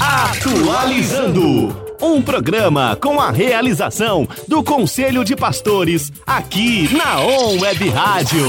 [0.00, 1.74] Atualizando.
[2.00, 8.46] Um programa com a realização do Conselho de Pastores, aqui na On Web Rádio.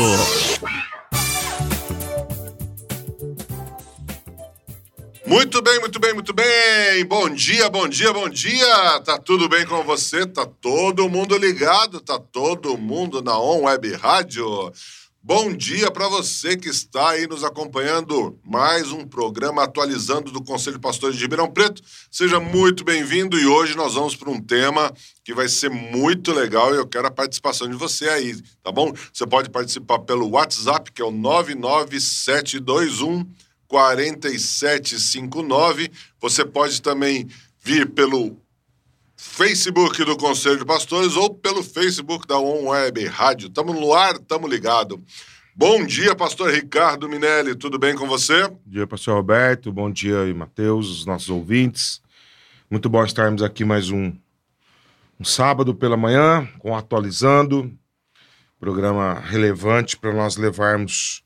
[5.25, 7.03] Muito bem, muito bem, muito bem.
[7.07, 8.99] Bom dia, bom dia, bom dia.
[8.99, 10.27] Tá tudo bem com você?
[10.27, 11.99] Tá todo mundo ligado?
[11.99, 14.71] Tá todo mundo na On Web Rádio?
[15.25, 18.37] Bom dia para você que está aí nos acompanhando.
[18.43, 21.81] Mais um programa atualizando do Conselho Pastores de Ribeirão Preto.
[22.11, 26.73] Seja muito bem-vindo e hoje nós vamos para um tema que vai ser muito legal
[26.73, 28.91] e eu quero a participação de você aí, tá bom?
[29.13, 33.25] Você pode participar pelo WhatsApp, que é o 99721
[33.65, 35.89] 4759.
[36.19, 37.29] Você pode também
[37.63, 38.42] vir pelo
[39.25, 43.47] Facebook do Conselho de Pastores ou pelo Facebook da On Web Rádio.
[43.47, 44.99] Estamos no ar, estamos ligados.
[45.55, 48.47] Bom dia, pastor Ricardo Minelli, tudo bem com você?
[48.47, 52.01] Bom dia, pastor Roberto, bom dia Matheus, os nossos ouvintes.
[52.69, 54.13] Muito bom estarmos aqui mais um,
[55.19, 57.71] um sábado pela manhã, com Atualizando,
[58.59, 61.23] programa relevante para nós levarmos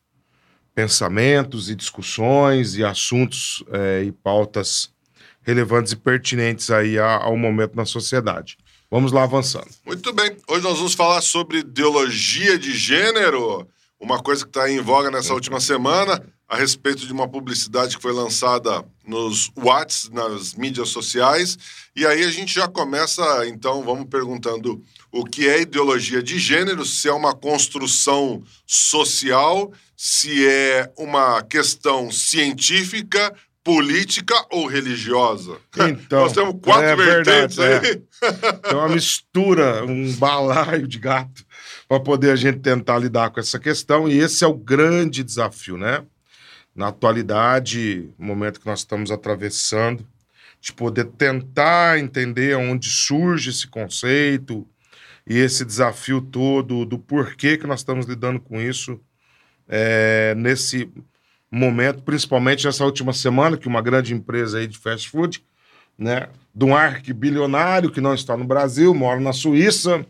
[0.74, 4.96] pensamentos e discussões e assuntos é, e pautas
[5.48, 8.58] relevantes e pertinentes aí ao momento na sociedade.
[8.92, 9.70] Vamos lá avançando.
[9.86, 10.36] Muito bem.
[10.46, 13.66] Hoje nós vamos falar sobre ideologia de gênero,
[13.98, 18.02] uma coisa que está em voga nessa última semana, a respeito de uma publicidade que
[18.02, 21.58] foi lançada nos Whats, nas mídias sociais.
[21.96, 24.82] E aí a gente já começa, então, vamos perguntando
[25.12, 32.12] o que é ideologia de gênero, se é uma construção social, se é uma questão
[32.12, 33.34] científica
[33.68, 35.58] política ou religiosa?
[35.76, 38.62] Então, Nós temos quatro é vertentes verdade, aí.
[38.64, 38.74] É.
[38.74, 41.46] uma mistura, um balaio de gato
[41.86, 45.78] para poder a gente tentar lidar com essa questão e esse é o grande desafio,
[45.78, 46.02] né?
[46.74, 50.08] Na atualidade, momento que nós estamos atravessando,
[50.62, 54.66] de poder tentar entender onde surge esse conceito
[55.28, 58.98] e esse desafio todo do porquê que nós estamos lidando com isso
[59.68, 60.90] é, nesse
[61.52, 65.44] momento, principalmente nessa última semana, que uma grande empresa aí de fast food,
[65.98, 70.06] né, de um arquibilionário que não está no Brasil, mora na Suíça,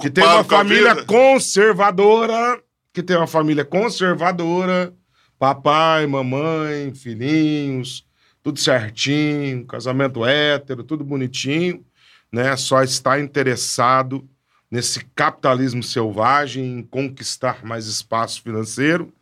[0.00, 2.60] que tem uma família conservadora,
[2.92, 4.92] que tem uma família conservadora,
[5.38, 8.06] papai, mamãe, filhinhos,
[8.42, 11.84] tudo certinho, casamento hétero, tudo bonitinho,
[12.32, 12.56] né?
[12.56, 14.26] Só está interessado
[14.70, 19.12] nesse capitalismo selvagem, em conquistar mais espaço financeiro?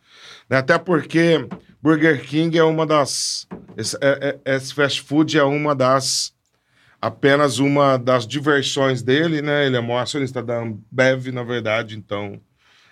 [0.55, 1.47] Até porque
[1.81, 3.47] Burger King é uma das.
[3.75, 6.33] Esse, é, é, esse fast food é uma das.
[7.01, 9.65] apenas uma das diversões dele, né?
[9.65, 12.39] Ele é maior acionista da Ambev, na verdade, então.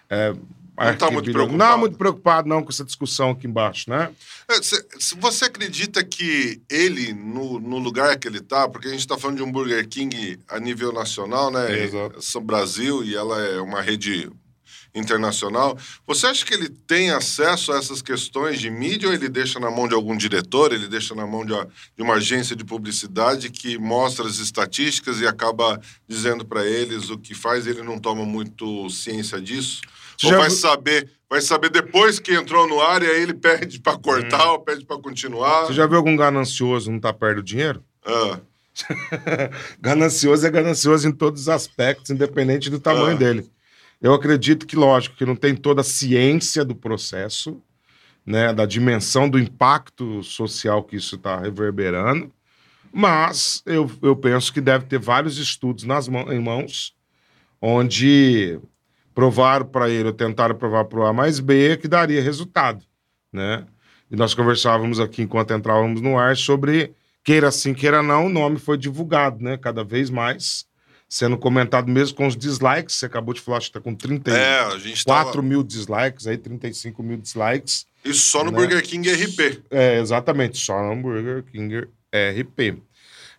[0.09, 0.33] É,
[0.77, 1.57] não está muito preocupado.
[1.57, 4.09] Não, muito preocupado não com essa discussão aqui embaixo, né?
[4.49, 9.01] É, se você acredita que ele, no, no lugar que ele está, porque a gente
[9.01, 11.71] está falando de um Burger King a nível nacional, né?
[11.71, 12.21] É, exato.
[12.21, 14.29] São Brasil e ela é uma rede
[14.93, 15.77] internacional.
[16.05, 19.71] Você acha que ele tem acesso a essas questões de mídia ou ele deixa na
[19.71, 21.53] mão de algum diretor, ele deixa na mão de,
[21.97, 27.33] uma agência de publicidade que mostra as estatísticas e acaba dizendo para eles o que
[27.33, 29.81] faz, ele não toma muito ciência disso?
[30.17, 30.35] Já...
[30.35, 33.97] Ou vai saber, vai saber depois que entrou no ar e aí ele pede para
[33.97, 34.51] cortar hum.
[34.53, 35.65] ou pede para continuar?
[35.65, 37.83] Você já viu algum ganancioso não tá perto do dinheiro?
[38.05, 38.39] Ah.
[39.79, 43.19] ganancioso é ganancioso em todos os aspectos, independente do tamanho ah.
[43.19, 43.49] dele.
[44.01, 47.61] Eu acredito que, lógico, que não tem toda a ciência do processo,
[48.25, 52.31] né, da dimensão do impacto social que isso está reverberando,
[52.91, 56.95] mas eu, eu penso que deve ter vários estudos nas em mãos,
[57.61, 58.59] onde
[59.13, 62.83] provaram para ele, ou tentaram provar para o A mais B, que daria resultado,
[63.31, 63.65] né?
[64.09, 68.57] E nós conversávamos aqui, enquanto entrávamos no ar, sobre queira sim, queira não, o nome
[68.57, 69.57] foi divulgado, né?
[69.57, 70.65] Cada vez mais
[71.11, 72.95] sendo comentado mesmo com os dislikes.
[72.95, 75.41] Você acabou de falar, acho que tá com 34 é, tava...
[75.41, 77.85] mil dislikes, aí 35 mil dislikes.
[78.03, 78.57] Isso só no né?
[78.57, 79.61] Burger King RP.
[79.69, 81.79] É, exatamente, só no Burger King
[82.13, 82.81] RP.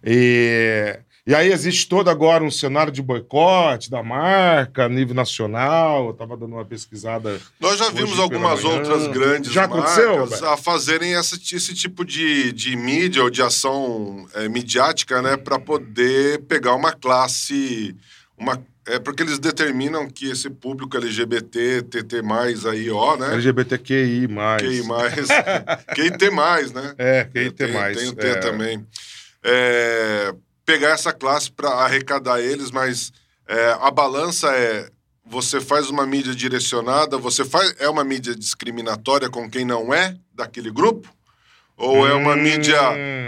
[0.05, 6.07] E e aí existe todo agora um cenário de boicote da marca a nível nacional.
[6.07, 7.41] Eu estava dando uma pesquisada.
[7.61, 12.75] Nós já vimos algumas outras grandes já marcas a fazerem essa, esse tipo de, de
[12.77, 17.95] mídia ou de ação é, midiática, né, para poder pegar uma classe,
[18.37, 22.17] uma é porque eles determinam que esse público LGBT, TT+,
[22.69, 23.35] aí, ó, né?
[23.35, 24.27] LGBTQI+.
[24.59, 24.83] QI+.
[25.95, 26.31] QIT+,
[26.75, 26.95] né?
[26.99, 27.53] É, QIT+.
[27.53, 28.35] Tem, tem o T é.
[28.41, 28.85] também.
[29.45, 30.35] É,
[30.73, 33.13] pegar essa classe para arrecadar eles, mas
[33.47, 34.89] é, a balança é
[35.23, 40.17] você faz uma mídia direcionada, você faz é uma mídia discriminatória com quem não é
[40.33, 41.15] daquele grupo?
[41.83, 42.43] Ou é uma Hum.
[42.43, 42.81] mídia,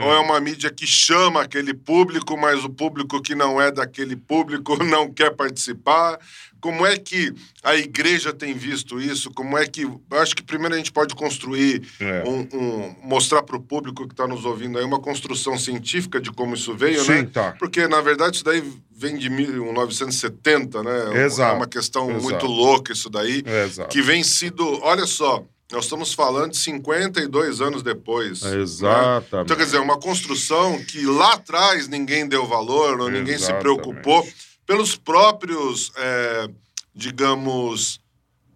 [0.02, 4.14] ou é uma mídia que chama aquele público, mas o público que não é daquele
[4.16, 6.18] público não quer participar?
[6.60, 7.30] Como é que
[7.62, 9.30] a igreja tem visto isso?
[9.30, 9.82] Como é que.
[9.82, 12.22] Eu acho que primeiro a gente pode construir, É.
[12.26, 16.30] um, um- mostrar para o público que está nos ouvindo aí uma construção científica de
[16.32, 17.28] como isso veio, Sim, né?
[17.30, 17.54] tá.
[17.58, 21.24] Porque, na verdade, isso daí vem de 1970, né?
[21.24, 22.22] Exato, É uma questão exato.
[22.22, 23.90] muito louca isso daí É, exato.
[23.90, 24.64] que vem sido.
[24.82, 28.42] Olha só, nós estamos falando de 52 anos depois.
[28.42, 28.56] né?
[28.60, 29.44] Exatamente.
[29.44, 33.62] Então, quer dizer, uma construção que lá atrás ninguém deu valor, ou ninguém se Exatamente.
[33.62, 34.26] preocupou
[34.66, 36.48] pelos próprios, é,
[36.94, 38.00] digamos.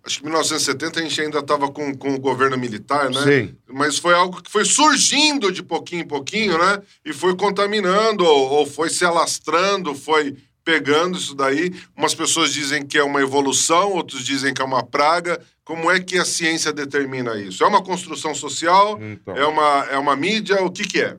[0.05, 3.23] Acho que em 1970 a gente ainda estava com, com o governo militar, né?
[3.23, 3.56] Sim.
[3.69, 6.81] Mas foi algo que foi surgindo de pouquinho em pouquinho, né?
[7.05, 10.35] E foi contaminando, ou, ou foi se alastrando, foi
[10.69, 11.73] pegando isso daí.
[11.97, 15.41] Umas pessoas dizem que é uma evolução, outros dizem que é uma praga.
[15.65, 17.65] Como é que a ciência determina isso?
[17.65, 19.00] É uma construção social?
[19.00, 19.35] Então.
[19.35, 20.62] É, uma, é uma mídia?
[20.62, 21.17] O que, que é?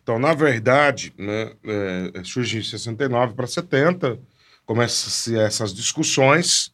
[0.00, 4.16] Então, na verdade, né, é, surge em 69 para 70,
[4.64, 6.72] começam-se essas discussões,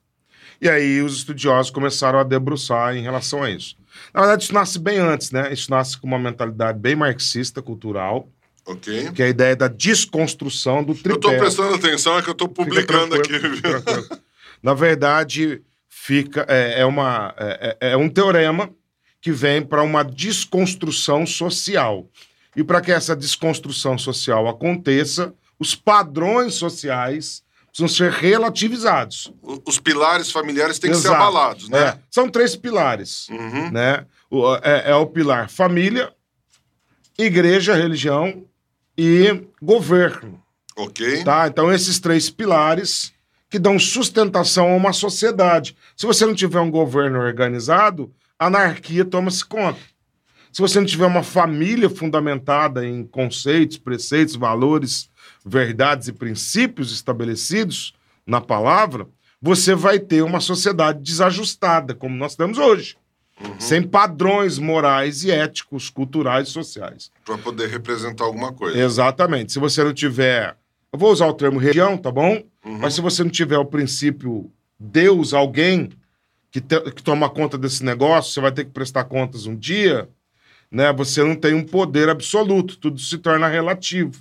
[0.60, 3.76] e aí os estudiosos começaram a debruçar em relação a isso.
[4.12, 5.50] Na verdade, isso nasce bem antes, né?
[5.50, 8.28] Isso nasce com uma mentalidade bem marxista, cultural,
[8.66, 9.10] Ok?
[9.12, 11.10] que é a ideia da desconstrução do tripé.
[11.12, 13.32] Eu estou prestando atenção, é que eu estou publicando aqui.
[14.62, 18.70] Na verdade, fica é, é uma, é, é- é um teorema
[19.20, 22.08] que vem para uma desconstrução social.
[22.56, 29.32] E para que essa desconstrução social aconteça, os padrões sociais precisam ser relativizados.
[29.64, 31.22] Os pilares familiares têm que ser Exato.
[31.22, 31.78] abalados, né?
[31.88, 33.28] É, são três pilares.
[33.28, 33.70] Uhum.
[33.70, 34.04] Né?
[34.28, 36.12] O- é, é o pilar família,
[37.18, 38.44] igreja, religião
[39.02, 40.42] e governo.
[40.76, 41.24] Ok?
[41.24, 41.48] Tá?
[41.48, 43.14] Então, esses três pilares
[43.48, 45.74] que dão sustentação a uma sociedade.
[45.96, 49.80] Se você não tiver um governo organizado, a anarquia toma-se conta.
[50.52, 55.08] Se você não tiver uma família fundamentada em conceitos, preceitos, valores,
[55.46, 57.94] verdades e princípios estabelecidos
[58.26, 59.08] na palavra,
[59.40, 62.98] você vai ter uma sociedade desajustada, como nós temos hoje.
[63.58, 67.10] Sem padrões morais e éticos, culturais e sociais.
[67.24, 68.78] Para poder representar alguma coisa.
[68.78, 69.52] Exatamente.
[69.52, 70.56] Se você não tiver.
[70.92, 72.42] Eu vou usar o termo religião, tá bom?
[72.64, 72.78] Uhum.
[72.78, 75.90] Mas se você não tiver o princípio Deus, alguém
[76.50, 80.08] que, te- que toma conta desse negócio, você vai ter que prestar contas um dia,
[80.70, 80.92] né?
[80.94, 84.12] Você não tem um poder absoluto, tudo se torna relativo.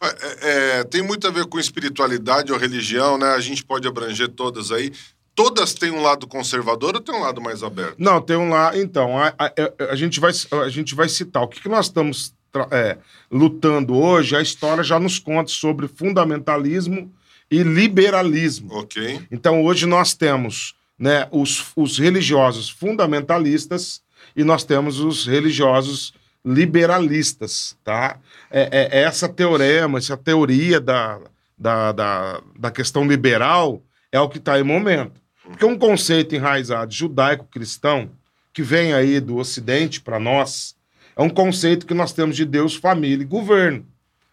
[0.00, 3.26] É, é, tem muito a ver com espiritualidade ou religião, né?
[3.34, 4.92] A gente pode abranger todas aí.
[5.34, 7.94] Todas têm um lado conservador ou tem um lado mais aberto?
[7.98, 8.76] Não, tem um lá.
[8.76, 10.30] Então, a, a- a- a gente, vai,
[10.64, 12.34] a gente vai citar o que, que nós estamos
[12.70, 12.98] é,
[13.30, 14.36] lutando hoje.
[14.36, 17.10] A história já nos conta sobre fundamentalismo
[17.50, 18.74] e liberalismo.
[18.74, 19.20] Ok.
[19.30, 24.02] Então, hoje nós temos né, os, os religiosos fundamentalistas
[24.36, 26.12] e nós temos os religiosos
[26.44, 28.18] liberalistas, tá?
[28.50, 28.62] É,
[28.92, 31.20] é- é essa teorema, essa teoria da,
[31.56, 35.21] da, da, da questão liberal é o que está em momento.
[35.44, 38.10] Porque um conceito enraizado judaico-cristão,
[38.52, 40.76] que vem aí do Ocidente para nós,
[41.16, 43.84] é um conceito que nós temos de Deus, família e governo.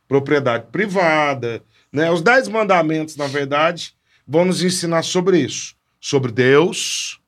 [0.08, 1.62] Propriedade privada,
[1.92, 2.10] né?
[2.12, 3.94] Os dez mandamentos, na verdade,
[4.28, 5.76] vão nos ensinar sobre isso.
[6.00, 7.20] Sobre Deus,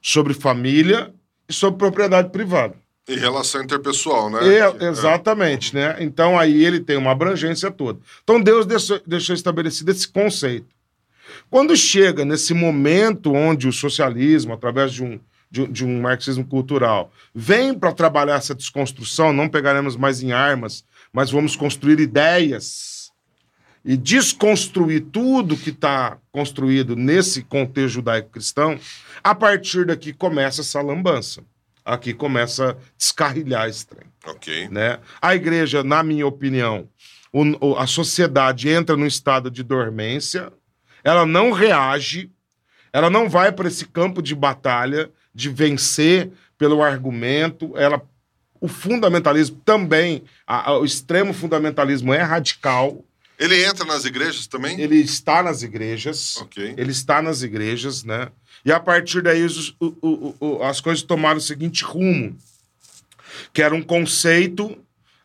[0.00, 1.12] sobre família
[1.48, 2.74] e sobre propriedade privada.
[3.06, 4.56] E relação interpessoal, né?
[4.56, 5.96] É, Que- exatamente, né?
[6.00, 8.00] Então aí ele tem uma abrangência toda.
[8.22, 10.66] Então Deus deixou, deixou estabelecido esse conceito.
[11.50, 17.12] Quando chega nesse momento onde o socialismo, através de um, de, de um marxismo cultural,
[17.34, 23.12] vem para trabalhar essa desconstrução, não pegaremos mais em armas, mas vamos construir ideias
[23.84, 28.78] e desconstruir tudo que está construído nesse contexto judaico-cristão,
[29.22, 31.42] a partir daqui começa essa lambança.
[31.84, 34.68] Aqui começa a descarrilhar esse trem Ok.
[34.70, 34.98] né?
[35.20, 36.88] A igreja, na minha opinião,
[37.30, 40.50] o- a sociedade entra num estado de dormência,
[41.04, 42.30] ela não reage,
[42.92, 48.00] ela não vai para esse campo de batalha de vencer pelo argumento, ela
[48.60, 53.04] o fundamentalismo também, a- a- o extremo fundamentalismo é radical,
[53.38, 54.80] Ele entra nas igrejas também?
[54.80, 56.72] ele está nas igrejas, Ok.
[56.76, 58.28] ele está nas igrejas, né?
[58.64, 62.34] E a partir daí os- o- o- o- as coisas tomaram o seguinte rumo,
[63.52, 64.78] que era um conceito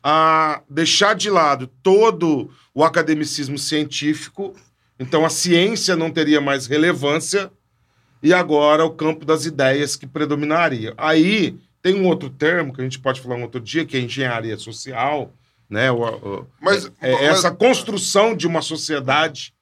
[0.04, 4.54] a deixar de lado todo o academicismo científico,
[5.00, 7.52] então a ciência não teria mais relevância
[8.22, 10.94] e agora o campo das ideias que predominaria.
[10.98, 14.02] Aí tem um outro termo que a gente pode falar um outro dia, que é
[14.02, 15.34] engenharia social,
[15.70, 15.90] né?
[15.92, 19.54] O- o- Mas, é mas- essa construção de uma sociedade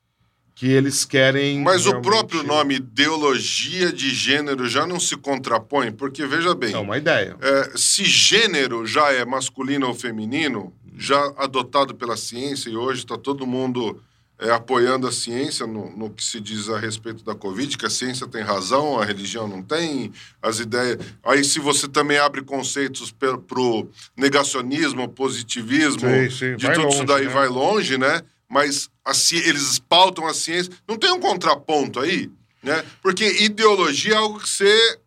[0.56, 1.60] que eles querem.
[1.62, 6.78] Mas o próprio nome ideologia de gênero já não se contrapõe, porque veja bem, É
[6.80, 7.36] uma ideia.
[7.40, 13.16] é, se gênero já é masculino ou feminino, já adotado pela ciência, e hoje está
[13.16, 14.02] todo mundo
[14.40, 17.90] é, apoiando a ciência no, no que se diz a respeito da Covid, que a
[17.90, 20.98] ciência tem razão, a religião não tem, as ideias.
[21.24, 26.88] Aí, se você também abre conceitos para o negacionismo, positivismo, Sim, sim, de vai tudo
[26.90, 27.32] isso longe, daí né?
[27.32, 28.22] vai longe, né?
[28.50, 30.72] Mas a eles pautam a ciência.
[30.88, 32.30] Não tem um contraponto aí,
[32.64, 32.84] né?
[33.02, 35.00] Porque ideologia é algo que você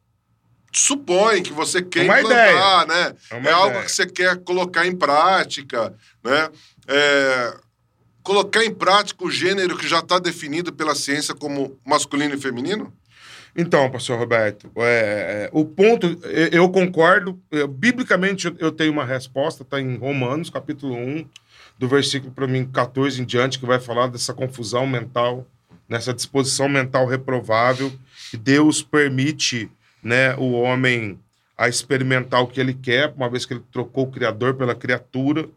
[0.72, 3.14] supõe, que você quer Uma implantar, né?
[3.30, 3.84] É É, algo ideia.
[3.84, 6.48] que você quer colocar em prática, né?
[6.86, 7.56] É,
[8.22, 12.92] colocar em prática o gênero que já está definido pela ciência como masculino e feminino?
[13.56, 18.92] Então, pastor Roberto, é, é, o ponto, eu, eu concordo, é, biblicamente eu- eu tenho
[18.92, 21.26] uma resposta, está em Romanos, capítulo 1,
[21.78, 25.46] do versículo para mim 14 em diante, que vai falar dessa confusão mental,
[25.88, 27.92] nessa disposição mental reprovável,
[28.30, 29.68] que Deus permite
[30.02, 31.18] né, o homem
[31.58, 35.48] a experimentar o que ele quer, uma vez que ele trocou o Criador pela criatura,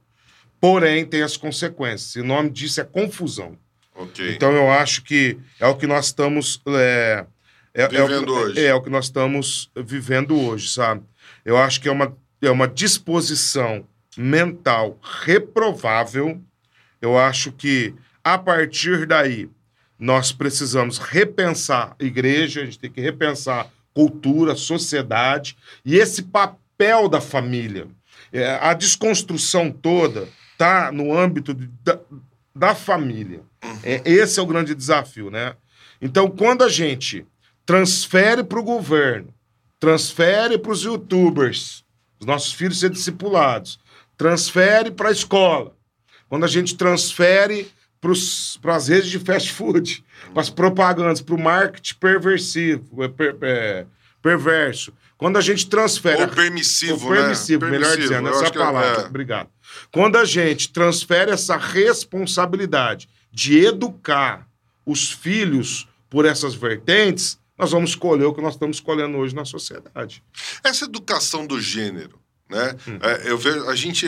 [0.64, 3.58] porém tem as consequências, e o nome disso é confusão.
[3.94, 4.34] Ok.
[4.34, 7.26] Então eu acho que é o que nós estamos é,
[7.74, 8.66] é, é o que- Vivendo hoje.
[8.66, 11.04] É, o que nós estamos vivendo hoje, sabe?
[11.44, 16.42] Eu acho que é uma, é uma disposição mental reprovável.
[17.02, 17.94] Eu acho que
[18.24, 19.50] a partir daí
[20.00, 27.10] nós precisamos repensar a igreja, a gente tem que repensar cultura, sociedade e esse papel
[27.10, 27.86] da família.
[28.32, 30.30] É, a desconstrução toda
[30.64, 32.00] tá no âmbito de- da,
[32.56, 33.42] da família.
[33.84, 35.56] É, esse é o grande desafio, né?
[36.02, 37.26] Então, quando a gente
[37.66, 39.34] transfere para o governo,
[39.80, 41.84] transfere para os youtubers,
[42.20, 43.80] os nossos filhos ser discipulados,
[44.18, 45.76] transfere para a escola,
[46.30, 47.70] quando a gente transfere
[48.62, 50.04] para as redes de fast food,
[50.34, 53.86] para as propagandas, para o marketing perversivo, é, per- é,
[54.22, 54.94] perverso,
[55.24, 57.72] quando a gente transfere Ou a- permissivo, o permissivo, né?
[57.72, 59.02] melhor Permissivo, dizendo, essa é- palavra.
[59.04, 59.06] é.
[59.06, 59.50] Obrigado.
[59.90, 64.46] Quando a gente transfere essa responsabilidade de educar
[64.86, 69.46] os filhos por essas vertentes, nós vamos escolher o que nós estamos escolhendo hoje na
[69.46, 70.22] sociedade.
[70.62, 72.76] Essa educação do gênero, né?
[72.86, 73.00] Hum.
[73.02, 74.06] É, eu vejo, a gente,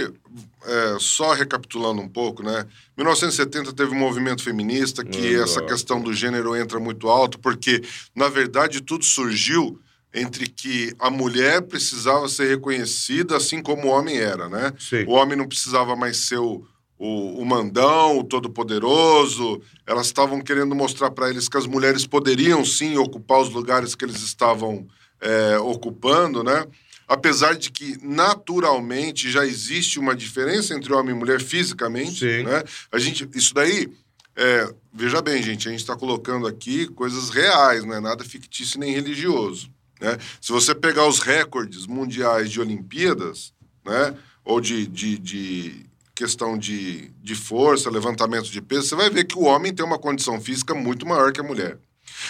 [0.66, 2.66] é, só recapitulando um pouco, né?
[2.98, 5.50] 1970 teve um movimento feminista que Exato.
[5.50, 7.82] essa questão do gênero entra muito alto, porque,
[8.14, 9.80] na verdade, tudo surgiu
[10.16, 14.72] entre que a mulher precisava ser reconhecida assim como o homem era, né?
[14.80, 15.04] Sim.
[15.06, 16.66] O homem não precisava mais ser o,
[16.98, 19.62] o, o mandão, o todo-poderoso.
[19.86, 24.06] Elas estavam querendo mostrar para eles que as mulheres poderiam sim ocupar os lugares que
[24.06, 24.88] eles estavam
[25.20, 26.66] é, ocupando, né?
[27.08, 32.44] Apesar de que naturalmente já existe uma diferença entre homem e mulher fisicamente, Sim.
[32.44, 32.64] né?
[32.92, 33.92] A gente, isso daí,
[34.36, 38.80] é, veja bem, gente, a gente está colocando aqui coisas reais, não é nada fictício
[38.80, 39.75] nem religioso.
[40.00, 40.18] Né?
[40.42, 43.54] Se você pegar os recordes mundiais de Olimpíadas,
[43.86, 44.16] né?
[44.44, 49.38] ou de, de, de questão de, de força, levantamento de peso, você vai ver que
[49.38, 51.78] o homem tem uma condição física muito maior que a mulher.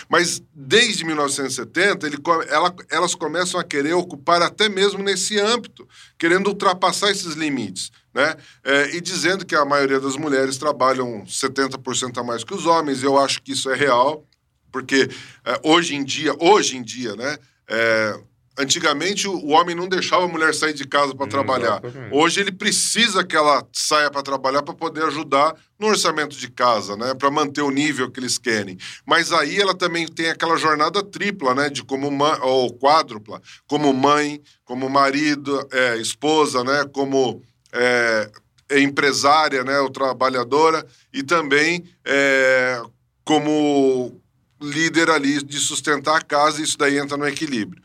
[0.09, 2.17] Mas desde 1970, ele,
[2.47, 7.91] ela- elas começam a querer ocupar até mesmo nesse âmbito, querendo ultrapassar esses limites.
[8.13, 8.35] Né?
[8.63, 13.03] É, e dizendo que a maioria das mulheres trabalham 70% a mais que os homens,
[13.03, 14.25] eu acho que isso é real,
[14.71, 15.09] porque
[15.43, 17.37] é, hoje em dia, hoje em dia, né?
[17.69, 18.19] É,
[18.57, 21.81] antigamente o, homem não deixava a mulher sair de casa para trabalhar.
[21.83, 22.15] Exatamente.
[22.15, 26.95] Hoje ele precisa que ela saia para trabalhar para poder ajudar no orçamento de casa,
[26.95, 27.13] né?
[27.13, 28.77] Para manter o nível que eles querem.
[29.05, 31.69] Mas aí ela também tem aquela jornada tripla, né?
[31.69, 36.85] De como mãe, ou quádrupla, como mãe, como marido, é, esposa, né?
[36.93, 37.41] Como
[37.73, 38.31] é,
[38.69, 39.79] é empresária, né?
[39.79, 42.81] Ou trabalhadora e também é,
[43.25, 44.21] como
[44.61, 46.59] líder ali de sustentar a casa.
[46.59, 47.81] E isso daí entra no equilíbrio.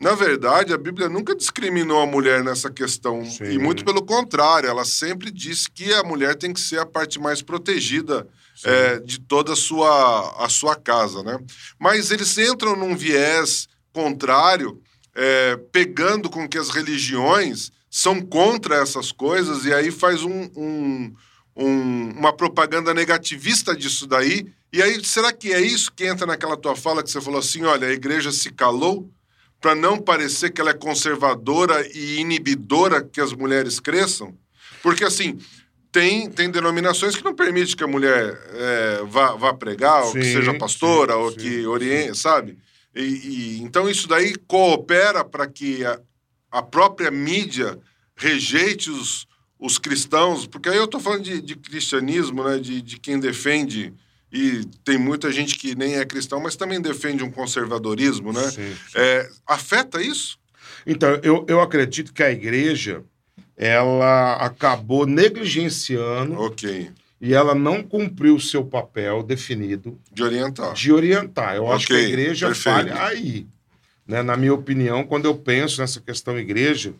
[0.00, 3.24] Na verdade, a Bíblia nunca discriminou a mulher nessa questão.
[3.24, 3.44] Sim.
[3.44, 7.20] E muito pelo contrário, ela sempre disse que a mulher tem que ser a parte
[7.20, 8.26] mais protegida
[8.64, 11.38] é, de toda a sua, a sua casa, né?
[11.78, 14.80] Mas eles entram num viés contrário,
[15.14, 21.14] é, pegando com que as religiões são contra essas coisas, e aí faz um, um-
[21.56, 24.46] um- uma propaganda negativista disso daí.
[24.72, 27.62] E aí, será que é isso que entra naquela tua fala que você falou assim:
[27.64, 29.08] olha, a igreja se calou
[29.60, 34.36] para não parecer que ela é conservadora e inibidora que as mulheres cresçam?
[34.82, 35.38] Porque, assim,
[35.90, 40.24] tem, tem denominações que não permitem que a mulher é, vá, vá pregar, ou que
[40.24, 42.58] Sim, seja pastora, sim, ou sim, que oriente, sabe?
[42.94, 45.98] E, e- então, isso daí coopera para que a,
[46.50, 47.78] a própria mídia
[48.16, 49.26] rejeite os,
[49.58, 53.92] os cristãos, porque aí eu estou falando de, de cristianismo, né, de, de quem defende
[54.32, 58.42] e tem muita gente que nem é cristão, mas também defende um conservadorismo, né?
[58.50, 58.92] Sim, sim.
[58.96, 60.38] É, afeta isso?
[60.84, 63.02] Então, eu, eu acredito que a igreja
[63.56, 66.90] ela acabou negligenciando Ok.
[67.20, 70.72] e ela não cumpriu o seu papel definido De orientar.
[70.74, 71.54] de orientar.
[71.56, 72.74] Eu acho que a igreja perfeito.
[72.76, 73.46] falha aí.
[74.06, 74.22] Né?
[74.22, 76.92] Na minha opinião, quando eu penso nessa questão igreja,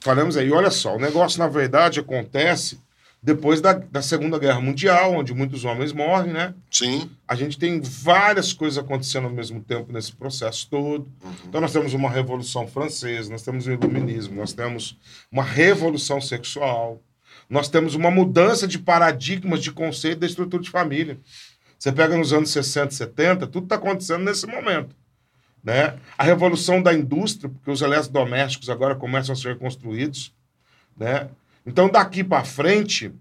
[0.00, 2.78] falamos aí, olha só, o negócio, na verdade, acontece
[3.20, 6.54] depois da, da Segunda Guerra Mundial, onde muitos homens morrem, né?
[6.70, 7.10] Sim.
[7.26, 11.08] A gente tem várias coisas acontecendo ao mesmo tempo nesse processo todo.
[11.44, 14.96] Então, nós temos uma Revolução Francesa, nós temos o Iluminismo, nós temos
[15.32, 17.02] uma revolução sexual,
[17.50, 21.18] nós temos uma mudança de paradigmas, de conceito da estrutura de família.
[21.78, 24.94] Você pega nos anos 60, 70, tudo está acontecendo nesse momento.
[25.62, 25.98] Né?
[26.16, 30.34] A revolução da indústria, porque os eletrodomésticos agora começam a ser construídos.
[30.96, 31.28] Né?
[31.66, 33.12] Então, daqui para frente,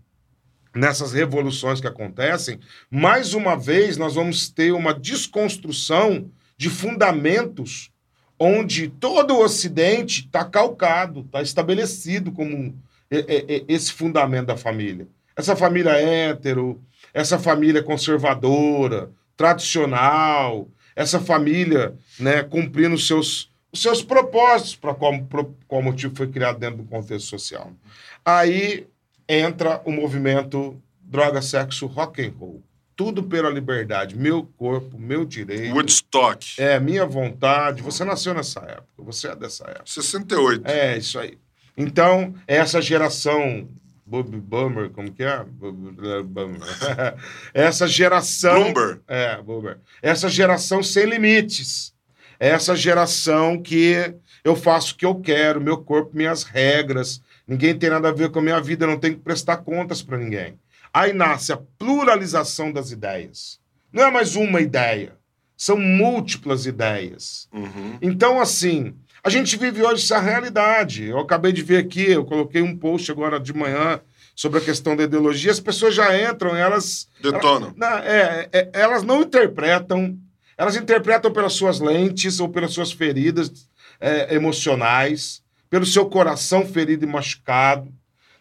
[0.74, 7.92] nessas revoluções que acontecem, mais uma vez nós vamos ter uma desconstrução de fundamentos
[8.40, 12.76] onde todo o Ocidente está calcado, está estabelecido como
[13.68, 15.08] esse fundamento da família.
[15.36, 16.82] Essa família hétero,
[17.14, 25.18] essa família conservadora, tradicional, essa família né, cumprindo os seus, os seus propósitos para qual,
[25.26, 27.72] pro- qual motivo foi criado dentro do contexto social.
[28.26, 28.88] Aí
[29.30, 32.64] entra o movimento droga, sexo, rock and roll.
[32.96, 35.72] Tudo pela liberdade, meu corpo, meu direito.
[35.76, 36.60] Woodstock.
[36.60, 37.84] É minha vontade.
[37.84, 39.84] Você nasceu nessa época, você é dessa época.
[39.86, 40.68] 68.
[40.68, 41.38] É isso aí.
[41.78, 43.68] Então, essa geração
[44.08, 45.44] Bob Bummer, como que é?
[45.44, 46.62] Bummer.
[47.54, 49.02] essa geração Bloomberg.
[49.06, 49.80] é, Boomer.
[50.02, 51.94] Essa geração sem limites.
[52.40, 54.14] Essa geração que
[54.46, 57.22] eu faço o que eu quero, meu corpo, minhas regras.
[57.46, 60.02] Ninguém tem nada a ver com a minha vida, eu não tenho que prestar contas
[60.02, 60.58] para ninguém.
[60.94, 63.60] Aí nasce a pluralização das ideias.
[63.92, 65.18] Não é mais uma ideia,
[65.58, 67.50] são múltiplas ideias.
[67.52, 67.98] Uhum.
[68.02, 71.06] Então, assim, a gente vive hoje essa realidade.
[71.06, 74.00] Eu acabei de ver aqui, eu coloquei um post agora de manhã
[74.36, 75.52] sobre a questão da ideologia.
[75.52, 77.74] As pessoas já entram, elas Detonam.
[77.76, 80.16] não, é, é, elas não interpretam,
[80.56, 83.52] elas interpretam pelas suas lentes ou pelas suas feridas
[84.00, 87.92] é, emocionais, pelo seu coração ferido e machucado,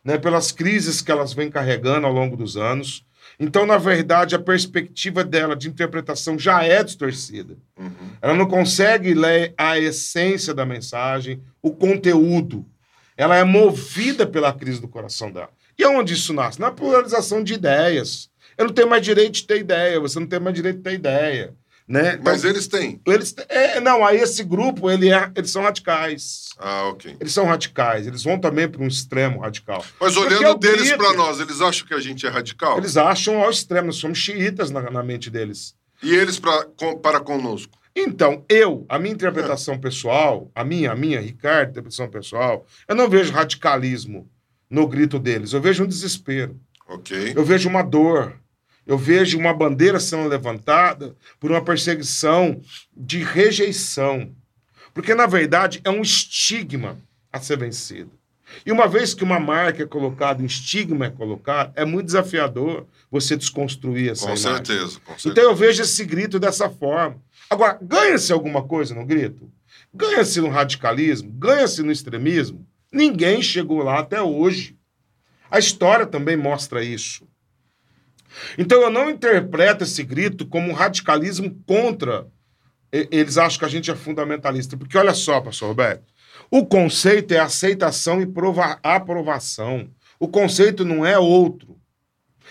[0.04, 3.05] né, pelas crises que elas vêm carregando ao longo dos anos.
[3.38, 7.54] Então, na verdade, a perspectiva dela de interpretação já é distorcida.
[7.78, 7.90] Uhum.
[8.22, 12.64] Ela não consegue ler a essência da mensagem, o conteúdo.
[13.16, 15.50] Ela é movida pela crise do coração dela.
[15.78, 16.60] E aonde isso nasce?
[16.60, 18.30] Na pluralização de ideias.
[18.56, 20.94] Eu não tenho mais direito de ter ideia, você não tem mais direito de ter
[20.94, 21.54] ideia.
[21.88, 22.14] Né?
[22.14, 23.00] Então, Mas eles têm.
[23.06, 23.32] eles.
[23.48, 26.48] É, não, aí esse grupo, ele é, eles são radicais.
[26.58, 27.16] Ah, ok.
[27.20, 29.84] Eles são radicais, eles vão também para um extremo radical.
[30.00, 32.78] Mas olhando eu deles pra nós, eles acham que a gente é radical?
[32.78, 35.76] Eles acham ao extremo, nós somos xiitas na, na mente deles.
[36.02, 37.78] E eles pra, com- para conosco?
[37.94, 43.08] Então, eu, a minha interpretação pessoal, a minha, a minha, Ricardo, interpretação pessoal, eu não
[43.08, 44.28] vejo radicalismo
[44.68, 47.32] no grito deles, eu vejo um desespero, Ok.
[47.34, 48.34] eu vejo uma dor,
[48.86, 52.60] eu vejo uma bandeira sendo levantada por uma perseguição
[52.96, 54.32] de rejeição.
[54.94, 56.98] Porque, na verdade, é um estigma
[57.32, 58.10] a ser vencido.
[58.64, 62.86] E uma vez que uma marca é colocada, um estigma é colocado, é muito desafiador
[63.10, 64.54] você desconstruir essa Com imagem.
[64.54, 65.28] certeza, com certeza.
[65.28, 67.20] Então eu vejo esse grito dessa forma.
[67.50, 69.50] Agora, ganha-se alguma coisa no grito?
[69.92, 71.30] Ganha-se no radicalismo?
[71.32, 72.66] Ganha-se no extremismo?
[72.92, 74.76] Ninguém chegou lá até hoje.
[75.50, 77.26] A história também mostra isso.
[78.58, 82.26] Então eu não interpreto esse grito como um radicalismo contra.
[82.92, 84.76] Eles acham que a gente é fundamentalista.
[84.76, 86.04] Porque olha só, pastor Roberto,
[86.50, 89.88] o conceito é aceitação e prova- aprovação.
[90.18, 91.76] O conceito não é outro.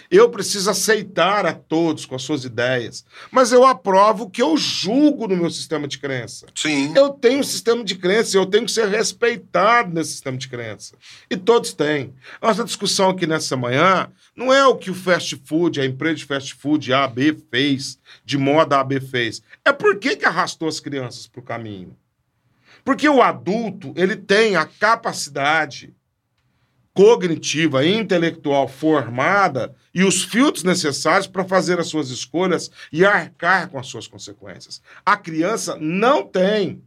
[0.10, 4.56] Eu preciso aceitar a todos com as suas ideias, mas eu aprovo o que eu
[4.58, 6.46] julgo no meu sistema de crença.
[6.54, 6.94] Sim.
[6.96, 10.96] Eu tenho um sistema de crença, eu tenho que ser respeitado nesse sistema de crença.
[11.30, 12.14] E todos têm.
[12.42, 16.26] Nossa discussão aqui nessa manhã não é o que o fast food, a empresa de
[16.26, 19.42] fast food A, B fez, de moda A, B fez.
[19.64, 21.96] É por que, que arrastou as crianças para o caminho.
[22.84, 25.94] Porque o adulto, ele tem a capacidade
[26.96, 33.78] cognitiva intelectual formada e os filtros necessários para fazer as suas escolhas e arcar com
[33.78, 34.82] as suas consequências.
[35.06, 36.82] A criança não tem.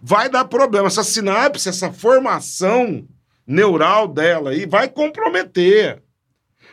[0.00, 0.86] Vai dar problema.
[0.86, 3.06] Essa sinapse, essa formação
[3.46, 6.02] neural dela aí vai comprometer.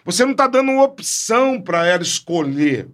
[0.06, 2.88] Você não está dando uma opção para ela escolher.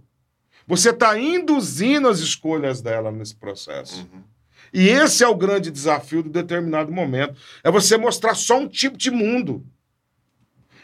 [0.65, 3.99] Você está induzindo as escolhas dela nesse processo.
[4.11, 4.23] Uhum.
[4.73, 7.39] E esse é o grande desafio do determinado momento.
[7.63, 9.65] É você mostrar só um tipo de mundo.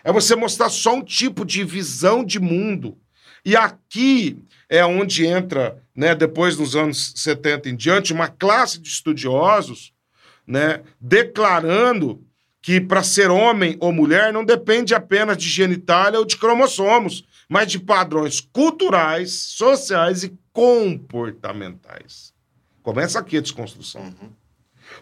[0.04, 2.98] É você mostrar só um tipo de visão de mundo.
[3.46, 4.38] E aqui
[4.70, 9.94] é onde entra, né, depois dos anos 70 em diante, uma classe de estudiosos
[10.48, 12.26] né, declarando
[12.62, 17.70] que para ser homem ou mulher não depende apenas de genitália ou de cromossomos, mas
[17.70, 22.33] de padrões culturais, sociais e comportamentais.
[22.84, 24.02] Começa aqui a desconstrução.
[24.02, 24.30] Uhum.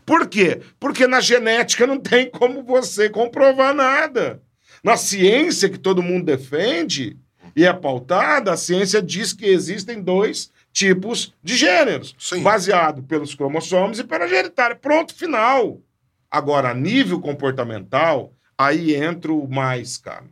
[0.06, 0.62] Por quê?
[0.80, 4.42] Porque na genética não tem como você comprovar nada.
[4.84, 7.18] Na ciência que todo mundo defende
[7.56, 12.42] e é pautada, a ciência diz que existem dois tipos de gêneros, Sim.
[12.42, 14.76] baseado pelos cromossomos e pela genitália.
[14.76, 15.82] Pronto, final.
[16.30, 20.26] Agora, a nível comportamental, aí entra o mais, cara.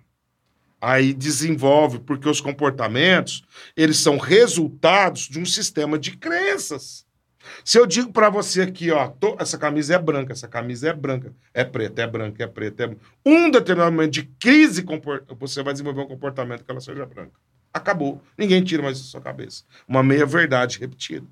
[0.82, 3.44] Aí desenvolve, porque os comportamentos,
[3.76, 7.06] eles são resultados de um sistema de crenças.
[7.64, 10.94] Se eu digo para você aqui, ó, tô- essa camisa é branca, essa camisa é
[10.94, 13.02] branca, é preta, é branca, é preta, é branca.
[13.26, 14.86] Um determinado momento de crise,
[15.40, 17.32] você vai desenvolver um comportamento que ela seja branca.
[17.72, 18.20] Acabou.
[18.38, 19.64] Ninguém tira mais isso da sua cabeça.
[19.88, 21.28] Uma meia-verdade repetida.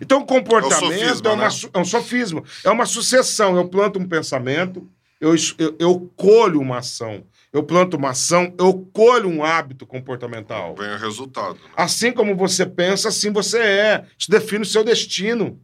[0.00, 1.54] Então, o comportamento É sofisma, é, uma né?
[1.72, 3.56] é um sofisma, é uma sucessão.
[3.56, 4.86] Eu planto um pensamento,
[5.18, 7.24] eu, eu, eu colho uma ação.
[7.52, 10.74] Eu planto uma ação, eu colho um hábito comportamental.
[10.76, 11.54] Vem o resultado.
[11.54, 11.70] né?
[11.76, 14.04] Assim como você pensa, assim você é.
[14.16, 15.60] Isso define o seu destino.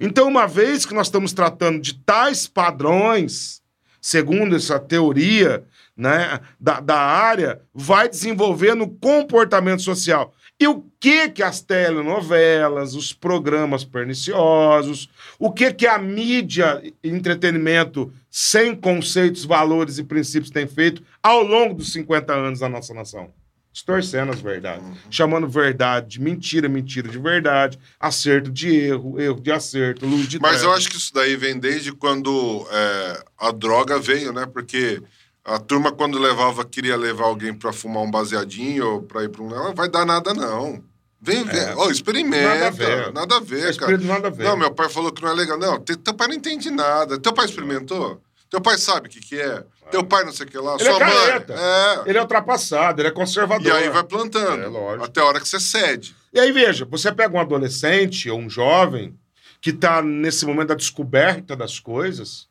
[0.00, 3.62] Então, uma vez que nós estamos tratando de tais padrões,
[4.00, 5.64] segundo essa teoria
[5.96, 10.34] né, da, da área, vai desenvolver no comportamento social.
[10.60, 17.08] E o que que as telenovelas, os programas perniciosos, o que que a mídia e
[17.08, 22.94] entretenimento sem conceitos, valores e princípios tem feito ao longo dos 50 anos da nossa
[22.94, 23.32] nação?
[23.72, 24.86] Distorcendo as verdades.
[25.10, 30.38] Chamando verdade de mentira, mentira de verdade, acerto de erro, erro de acerto, luz de
[30.38, 30.78] Mas eu trevas.
[30.78, 34.46] acho que isso daí vem desde quando é, a droga veio, né?
[34.46, 35.02] Porque
[35.44, 39.42] a turma, quando levava, queria levar alguém pra fumar um baseadinho ou pra ir pra
[39.42, 39.48] um.
[39.48, 40.82] Não vai dar nada, não.
[41.20, 41.74] Vem ver.
[41.76, 42.70] Ó, experimenta.
[42.70, 43.60] Nada Nada a a ver.
[43.62, 43.98] ver, É cara.
[43.98, 44.44] nada a ver.
[44.44, 45.58] Não, meu pai falou que não é legal.
[45.58, 47.18] Não, te- teu pai não entende nada.
[47.18, 48.20] Teu pai experimentou?
[48.50, 49.64] Teu pai sabe o que, que é?
[49.90, 50.74] Teu pai não sei o que lá.
[50.74, 51.04] Ele Sua é
[51.38, 51.44] mãe.
[51.48, 52.02] É.
[52.10, 53.66] Ele é ultrapassado, ele é conservador.
[53.66, 54.62] E aí vai plantando.
[54.62, 55.04] É, lógico.
[55.04, 56.14] até a hora que você cede.
[56.32, 59.18] E aí, veja, você pega um adolescente ou um jovem
[59.60, 62.48] que está nesse momento da descoberta das coisas,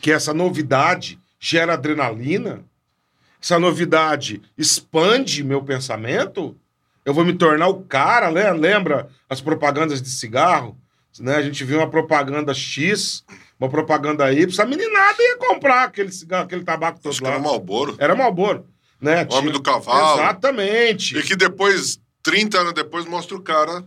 [0.00, 2.62] que essa novidade gera adrenalina,
[3.42, 6.54] essa novidade expande meu pensamento,
[7.04, 8.52] eu vou me tornar o cara, né?
[8.52, 10.78] Lembra as propagandas de cigarro?
[11.18, 11.34] Né?
[11.36, 13.24] A gente viu uma propaganda X,
[13.58, 17.32] uma propaganda Y, a meninada ia comprar aquele cigarro, aquele tabaco todo Acho que lá.
[17.32, 17.96] era Malboro.
[17.98, 18.66] Era Malboro,
[19.00, 19.26] né?
[19.30, 20.20] Homem do cavalo.
[20.20, 21.18] Exatamente.
[21.18, 23.84] E que depois, 30 anos depois, mostra o cara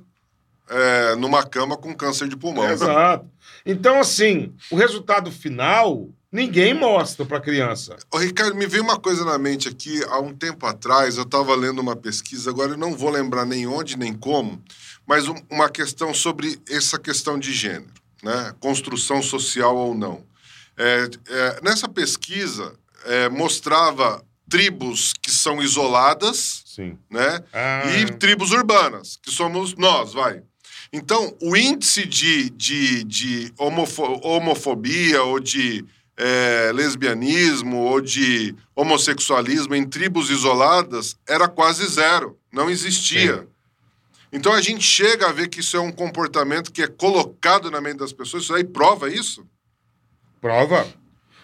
[0.69, 2.69] é, numa cama com câncer de pulmão.
[2.69, 3.29] Exato.
[3.65, 7.95] Então, assim, o resultado final, ninguém mostra pra criança.
[8.11, 10.03] Ô, Ricardo, me veio uma coisa na mente aqui.
[10.09, 13.67] Há um tempo atrás, eu estava lendo uma pesquisa, agora eu não vou lembrar nem
[13.67, 14.61] onde, nem como,
[15.07, 17.93] mas um- uma questão sobre essa questão de gênero,
[18.23, 18.53] né?
[18.59, 20.25] Construção social ou não.
[20.75, 22.73] É, é, nessa pesquisa,
[23.05, 26.97] é, mostrava tribos que são isoladas, Sim.
[27.09, 27.39] né?
[27.53, 30.41] Ah, e tribos urbanas, que somos nós, vai.
[30.91, 35.83] Então, o índice de, de, de homofo- homofobia ou de
[36.17, 43.37] é, lesbianismo ou de homossexualismo em tribos isoladas era quase zero, não existia.
[43.37, 43.47] Sim.
[44.31, 47.79] Então a gente chega a ver que isso é um comportamento que é colocado na
[47.79, 49.45] mente das pessoas, isso aí prova isso.
[50.41, 50.87] Prova.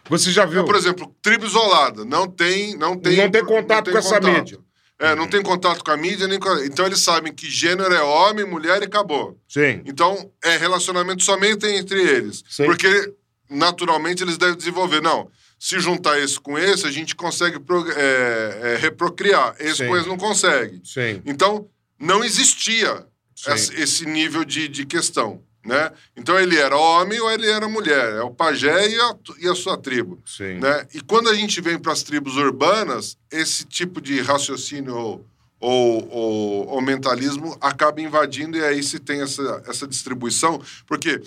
[0.09, 0.65] Você já viu?
[0.65, 4.59] Por exemplo, tribo isolada, não tem, não tem, Não tem contato com essa mídia.
[4.97, 6.65] É, não tem contato com a mídia, nem com a...
[6.65, 9.39] Então eles sabem que gênero é homem, mulher e acabou.
[9.47, 9.81] Sim.
[9.85, 12.43] Então é relacionamento somente entre eles.
[12.49, 12.65] Sim.
[12.65, 13.13] Porque
[13.49, 15.01] naturalmente eles devem desenvolver.
[15.01, 19.55] Não, se juntar esse com esse, a gente consegue pro- é, é, reprocriar.
[19.59, 19.87] Esse Sim.
[19.87, 20.81] com esse não consegue.
[20.83, 21.21] Sim.
[21.25, 21.67] Então
[21.99, 23.05] não existia
[23.47, 25.41] esse, esse nível de, de questão.
[25.65, 25.91] Né?
[26.15, 28.13] Então ele era homem ou ele era mulher.
[28.13, 30.17] É o pajé e a, e a sua tribo.
[30.25, 30.53] Sim.
[30.59, 30.87] Né?
[30.93, 35.25] E quando a gente vem para as tribos urbanas, esse tipo de raciocínio ou,
[35.59, 40.61] ou, ou- ou mentalismo acaba invadindo e aí se tem essa, essa distribuição.
[40.87, 41.21] Porque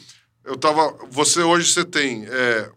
[0.45, 0.97] eu tava.
[1.11, 2.27] Você hoje você tem.
[2.29, 2.71] é,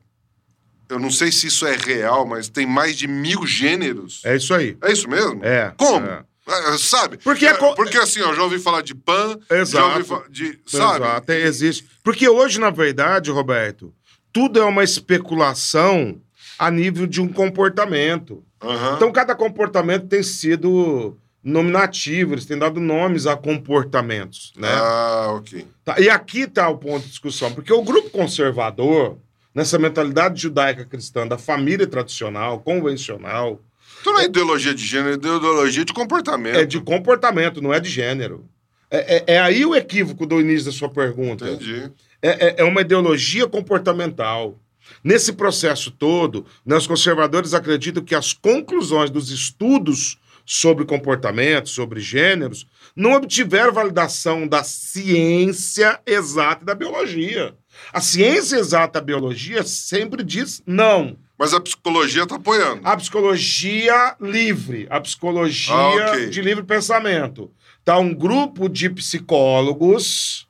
[0.89, 4.21] eu não sei se isso é real, mas tem mais de mil gêneros.
[4.23, 4.77] É isso aí.
[4.83, 5.43] É isso mesmo?
[5.43, 5.73] É.
[5.77, 6.05] Como?
[6.05, 6.23] É.
[6.47, 7.17] É, Sabe?
[7.17, 9.87] Porque é É, co- porque assim, ó, já ouvi falar de pan, já Exato.
[9.97, 10.59] ouvi falar de.
[10.67, 11.03] Sabe?
[11.05, 11.87] Exato, é, existe.
[12.03, 13.91] Porque hoje, na verdade, Roberto,
[14.31, 16.21] tudo é uma especulação
[16.59, 18.43] a nível de um comportamento.
[18.63, 18.93] Aham.
[18.95, 24.67] Então, cada comportamento tem sido nominativo, eles têm dado nomes a comportamentos, né?
[24.67, 25.67] Ah, ok.
[25.85, 29.19] Tá, E aqui está o ponto de discussão, porque o grupo conservador,
[29.53, 33.61] nessa mentalidade judaica cristã da família tradicional, convencional,
[34.01, 36.57] Então não é ideologia de gênero, é ideologia de comportamento.
[36.57, 38.43] É de comportamento, não é de gênero.
[38.89, 41.47] É, é, é aí o equívoco do início da sua pergunta.
[41.47, 41.91] Entendi.
[42.23, 44.59] É, é, é uma ideologia comportamental.
[45.03, 51.99] Nesse processo todo, né, os conservadores acreditam que as conclusões dos estudos sobre comportamento, sobre
[51.99, 57.55] gêneros, não obtiveram validação da ciência exata da biologia.
[57.91, 61.17] A ciência exata da biologia sempre diz não.
[61.37, 62.81] Mas a psicologia está apoiando.
[62.87, 66.29] A psicologia livre, a psicologia Ah, ok.
[66.29, 67.51] de livre pensamento.
[67.83, 70.47] Tá um grupo de psicólogos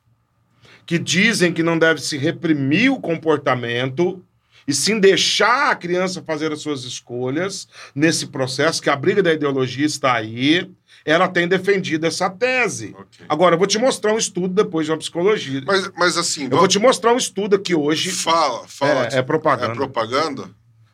[0.85, 4.23] que dizem que não deve se reprimir o comportamento
[4.67, 9.33] e sim deixar a criança fazer as suas escolhas nesse processo, que a briga da
[9.33, 10.69] ideologia está aí.
[11.03, 12.95] Ela tem defendido essa tese.
[12.97, 13.25] Ok.
[13.29, 15.61] Agora, eu vou te mostrar um estudo depois de uma psicologia.
[15.63, 18.09] Mas, mas assim, eu vou te mostrar um estudo aqui hoje.
[18.11, 19.07] fala, fala.
[19.11, 19.73] É, é propaganda.
[19.73, 20.49] É propaganda?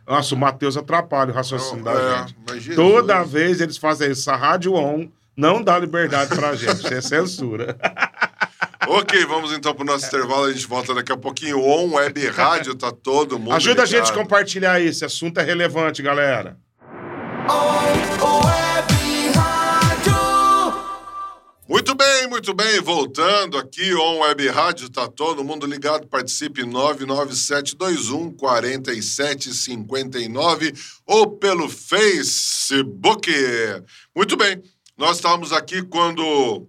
[0.05, 2.35] Nossa, o Matheus atrapalha o raciocínio Não, da é, gente.
[2.55, 2.75] Jesus.
[2.75, 4.29] Toda vez eles fazem isso.
[4.29, 5.07] A Rádio On
[5.37, 6.75] não dá liberdade pra gente.
[6.83, 7.77] Isso é censura.
[8.87, 10.45] Ok, vamos então pro nosso intervalo.
[10.45, 11.59] A gente volta daqui a pouquinho.
[11.59, 13.53] On Web Rádio, tá todo mundo.
[13.53, 14.17] Ajuda a gente a ligado.
[14.17, 14.81] compartilhar.
[14.81, 16.57] Esse assunto é relevante, galera.
[21.69, 22.81] Muito bem, muito bem.
[22.81, 26.05] Voltando aqui, On Web Rádio, tá todo mundo ligado.
[26.07, 30.73] Participe 99721 4759
[31.05, 33.31] ou pelo Facebook.
[34.13, 34.61] Muito bem.
[34.97, 36.67] Nós estávamos aqui quando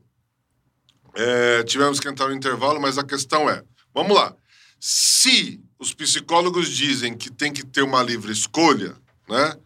[1.14, 3.62] é, tivemos que entrar no intervalo, mas a questão é:
[3.94, 4.34] vamos lá.
[4.80, 8.96] Se os psicólogos dizem que tem que ter uma livre escolha,
[9.28, 9.56] né?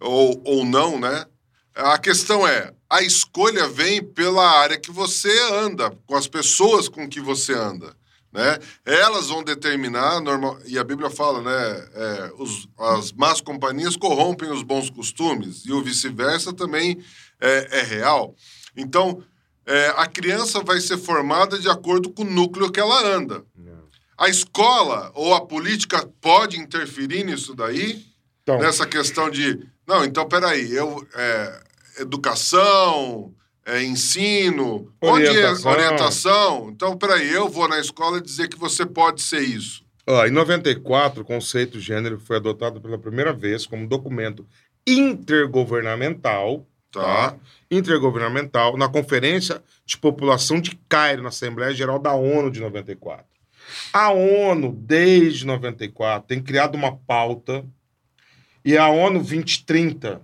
[0.00, 1.26] Ou, ou não, né?
[1.74, 7.08] A questão é: a escolha vem pela área que você anda, com as pessoas com
[7.08, 7.94] que você anda.
[8.32, 8.58] Né?
[8.84, 11.88] Elas vão determinar, normal, e a Bíblia fala, né?
[11.94, 17.02] é, os, as más companhias corrompem os bons costumes, e o vice-versa também
[17.40, 18.36] é, é real.
[18.76, 19.22] Então,
[19.72, 23.44] é, a criança vai ser formada de acordo com o núcleo que ela anda.
[24.18, 28.04] A escola ou a política pode interferir nisso daí?
[28.42, 29.58] Então, Nessa questão de.
[29.86, 31.06] Não, então, peraí, eu.
[31.14, 31.60] é,
[31.98, 33.32] educação,
[33.64, 35.72] é, ensino, onde é Orientação.
[35.72, 36.70] orientação.
[36.70, 39.82] Então, peraí, eu vou na escola dizer que você pode ser isso.
[40.06, 44.46] ó, em 94, o conceito gênero foi adotado pela primeira vez como documento
[44.86, 46.66] intergovernamental.
[46.92, 47.36] Tá.
[47.70, 53.24] Intergovernamental na Conferência de População de Cairo, na Assembleia Geral da ONU de 94.
[53.92, 57.64] A ONU, desde 94, tem criado uma pauta
[58.64, 60.20] e a ONU 2030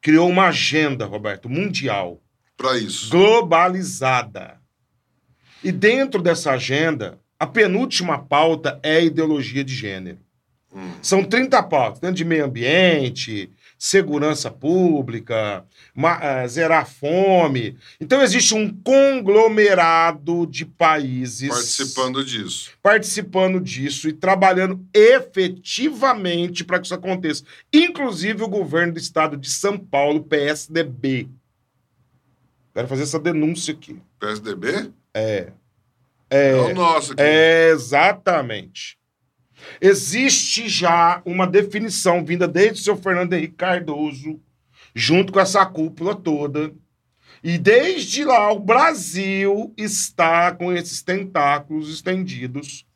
[0.00, 2.20] criou uma agenda, Roberto, mundial,
[2.56, 3.10] Para isso.
[3.10, 4.60] globalizada.
[5.62, 10.18] E dentro dessa agenda, a penúltima pauta é a ideologia de gênero.
[10.72, 10.92] Hum.
[11.02, 13.50] São 30 pautas, dentro de meio ambiente,
[13.82, 15.64] segurança pública,
[16.20, 17.78] eh, zerar a fome.
[17.98, 22.72] Então existe um conglomerado de países Participando disso.
[22.82, 27.42] participando disso e trabalhando efetivamente para que isso aconteça.
[27.72, 31.26] Inclusive o governo do estado de São Paulo, PSDB.
[32.74, 33.98] Quero fazer essa denúncia aqui.
[34.18, 34.90] PSDB?
[35.14, 35.52] É.
[36.28, 37.22] É, É, o nosso aqui.
[37.22, 38.99] é, exatamente.
[39.80, 44.40] Existe já uma definição vinda desde o seu Fernando Henrique Cardoso,
[44.94, 46.72] junto com essa cúpula toda.
[47.42, 52.86] E desde lá, o Brasil está com esses tentáculos estendidos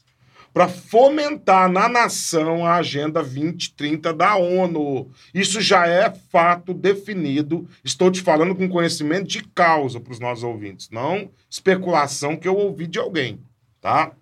[0.54, 5.10] para fomentar na nação a Agenda 2030 da ONU.
[5.34, 7.68] Isso já é fato definido.
[7.82, 12.56] Estou te falando com conhecimento de causa para os nossos ouvintes, não especulação que eu
[12.56, 13.40] ouvi de alguém,
[13.80, 14.12] tá?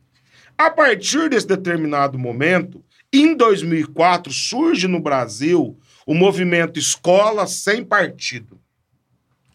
[0.64, 8.60] A partir desse determinado momento, em 2004, surge no Brasil o movimento Escola Sem Partido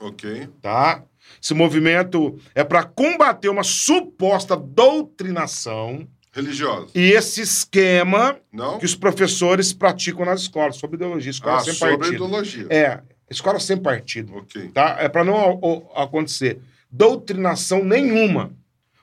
[0.01, 0.49] Ok.
[0.61, 1.01] tá?
[1.41, 6.91] Esse movimento é para combater uma suposta doutrinação Religiosa.
[6.93, 8.77] e esse esquema Não?
[8.77, 12.15] que os professores praticam nas escolas, sobre ideologia, escola Ah, sem sobre partido.
[12.15, 12.67] ideologia.
[12.69, 14.71] É, escola sem partido, Ok.
[14.73, 14.97] tá?
[14.99, 16.59] É para não o- acontecer
[16.91, 18.51] doutrinação nenhuma.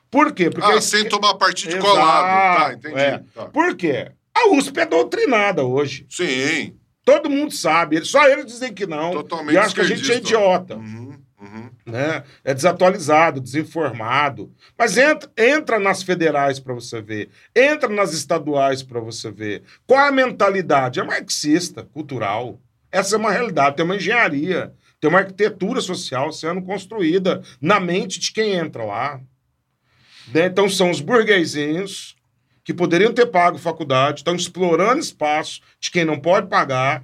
[0.09, 0.49] Por quê?
[0.49, 2.57] Porque Ah, sem tomar partido Exato, colado.
[2.57, 2.99] Tá, entendi.
[2.99, 3.23] é.
[3.33, 3.45] Tá.
[3.45, 4.11] Por quê?
[4.33, 6.05] A USP é doutrinada hoje.
[6.09, 6.75] Sim.
[7.03, 8.03] Todo mundo sabe.
[8.03, 9.11] Só eles dizem que não.
[9.11, 10.75] Totalmente e acho que a gente é idiota.
[10.75, 11.69] Uhum, uhum.
[11.85, 12.23] né?
[12.43, 14.51] É desatualizado, desinformado.
[14.77, 19.63] Mas entra, entra nas federais para você ver, entra nas estaduais para você ver.
[19.85, 20.99] Qual é a mentalidade?
[20.99, 22.59] É marxista, cultural.
[22.91, 28.19] Essa é uma realidade, tem uma engenharia, tem uma arquitetura social sendo construída na mente
[28.19, 29.21] de quem entra lá.
[30.33, 30.45] Né?
[30.47, 32.15] Então são os burguesinhos
[32.63, 37.03] que poderiam ter pago faculdade, estão explorando espaço de quem não pode pagar.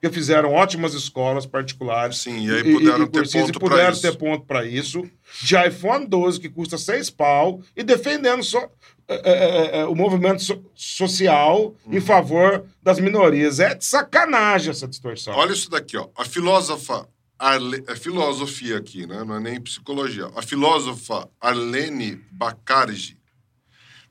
[0.00, 2.18] porque fizeram ótimas escolas particulares.
[2.18, 4.18] Sim, e aí puderam ter cursinhos, ponto e puderam pra ter isso.
[4.18, 5.10] ponto para isso.
[5.40, 8.68] De iPhone 12, que custa seis pau, e defendendo só,
[9.08, 11.94] é, é, é, o movimento so- social Uhum.
[11.96, 13.60] em favor das minorias.
[13.60, 15.34] É de sacanagem essa distorção.
[15.36, 16.08] Olha isso daqui, ó.
[16.18, 17.08] A filósofa
[17.44, 17.84] Arle...
[17.86, 19.22] é filosofia aqui, né?
[19.22, 20.30] Não é nem psicologia.
[20.34, 23.18] A filósofa Arlene Bacardi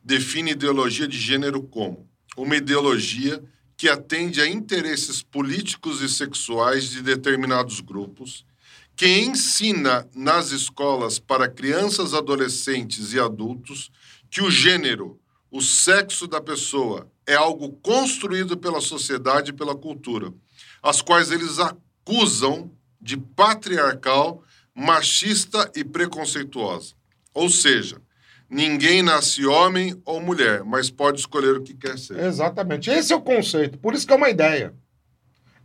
[0.04, 3.44] define ideologia de gênero como uma ideologia
[3.76, 8.46] que atende a interesses políticos e sexuais de determinados grupos,
[8.96, 13.90] que ensina nas escolas para crianças, adolescentes e adultos
[14.30, 15.20] que o gênero,
[15.50, 20.32] o sexo da pessoa, é algo construído pela sociedade e pela cultura,
[20.84, 22.72] as quais eles acusam
[23.04, 24.42] de patriarcal,
[24.74, 26.94] machista e preconceituosa.
[27.34, 28.02] Ou seja,
[28.50, 32.18] ninguém nasce homem ou mulher, mas pode escolher o que quer ser.
[32.18, 32.90] Exatamente.
[32.90, 33.78] Esse é o conceito.
[33.78, 34.74] Por isso que é uma ideia.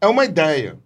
[0.00, 0.78] É uma ideia.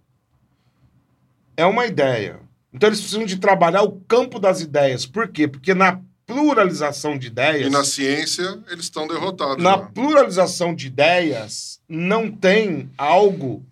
[1.57, 2.39] É uma ideia.
[2.71, 5.05] Então eles precisam de trabalhar o campo das ideias.
[5.05, 5.47] Por quê?
[5.47, 7.67] Porque na pluralização de ideias.
[7.67, 9.63] E na ciência, eles estão derrotados.
[9.63, 9.85] Na lá.
[9.87, 13.65] pluralização de ideias, não tem algo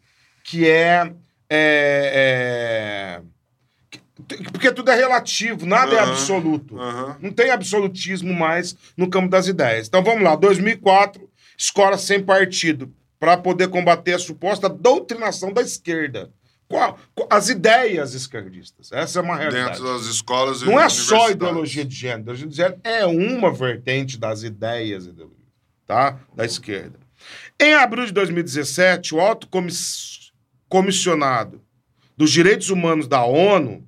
[0.43, 1.13] que é.
[1.53, 3.21] É- é-
[4.27, 6.79] que- porque tudo é relativo, nada é Aham, absoluto.
[6.79, 7.17] aham.
[7.21, 9.87] Não tem absolutismo mais no campo das ideias.
[9.87, 16.31] Então vamos lá, 2004, escola sem partido, para poder combater a suposta doutrinação da esquerda.
[16.67, 18.91] Qual- qual- as ideias esquerdistas.
[18.93, 19.71] Essa é uma realidade.
[19.77, 22.21] Dentro das escolas e Não é só ideologia de gênero.
[22.21, 25.09] Ideologia de gênero é uma vertente das ideias
[25.85, 26.17] tá?
[26.33, 26.97] da esquerda.
[27.59, 30.20] Em abril de 2017, o alto comiss-
[30.71, 31.61] comissionado
[32.15, 33.85] dos direitos humanos da ONU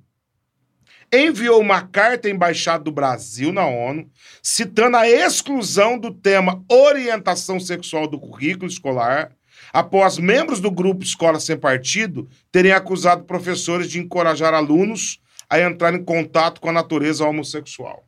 [1.10, 4.10] enviou uma carta à embaixada do Brasil na ONU,
[4.42, 9.32] citando a exclusão do tema orientação sexual do currículo escolar,
[9.72, 15.94] após membros do grupo Escola Sem Partido terem acusado professores de encorajar alunos a entrar
[15.94, 18.06] em contato com a natureza homossexual.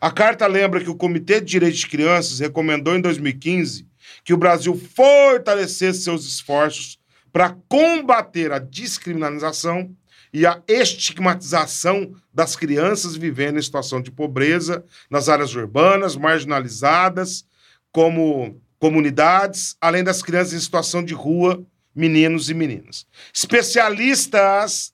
[0.00, 3.86] A carta lembra que o Comitê de Direitos de Crianças recomendou em 2015
[4.24, 6.98] que o Brasil fortalecesse seus esforços
[7.32, 9.94] para combater a descriminalização
[10.32, 17.44] e a estigmatização das crianças vivendo em situação de pobreza nas áreas urbanas, marginalizadas,
[17.90, 21.64] como comunidades, além das crianças em situação de rua,
[21.94, 23.06] meninos e meninas.
[23.32, 24.92] Especialistas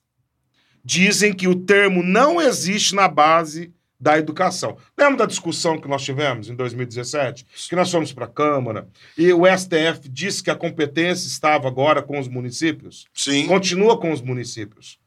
[0.83, 4.77] dizem que o termo não existe na base da educação.
[4.97, 7.45] Lembra da discussão que nós tivemos em 2017?
[7.67, 12.01] Que nós fomos para a Câmara e o STF disse que a competência estava agora
[12.01, 13.05] com os municípios?
[13.13, 13.47] Sim.
[13.47, 14.97] Continua com os municípios.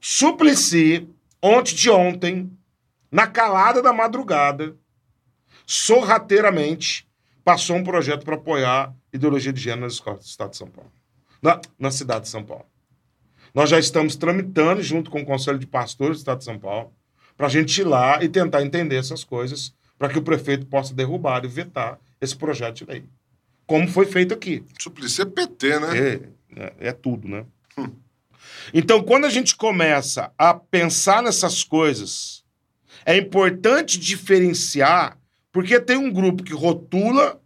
[0.00, 1.08] Suplicy,
[1.42, 2.50] ontem de ontem,
[3.10, 4.74] na calada da madrugada,
[5.66, 7.06] sorrateiramente,
[7.44, 10.90] passou um projeto para apoiar ideologia de gênero nas escolas do Estado de São Paulo.
[11.42, 12.64] Na, na cidade de São Paulo.
[13.54, 16.92] Nós já estamos tramitando, junto com o Conselho de Pastores do Estado de São Paulo,
[17.36, 20.94] para a gente ir lá e tentar entender essas coisas, para que o prefeito possa
[20.94, 23.04] derrubar e vetar esse projeto de lei.
[23.66, 24.64] Como foi feito aqui.
[24.80, 25.98] Suplicy é PT, né?
[25.98, 26.20] É,
[26.56, 27.44] é, é tudo, né?
[28.74, 32.44] Então, quando a gente começa a pensar nessas coisas,
[33.04, 35.18] é importante diferenciar,
[35.50, 37.40] porque tem um grupo que rotula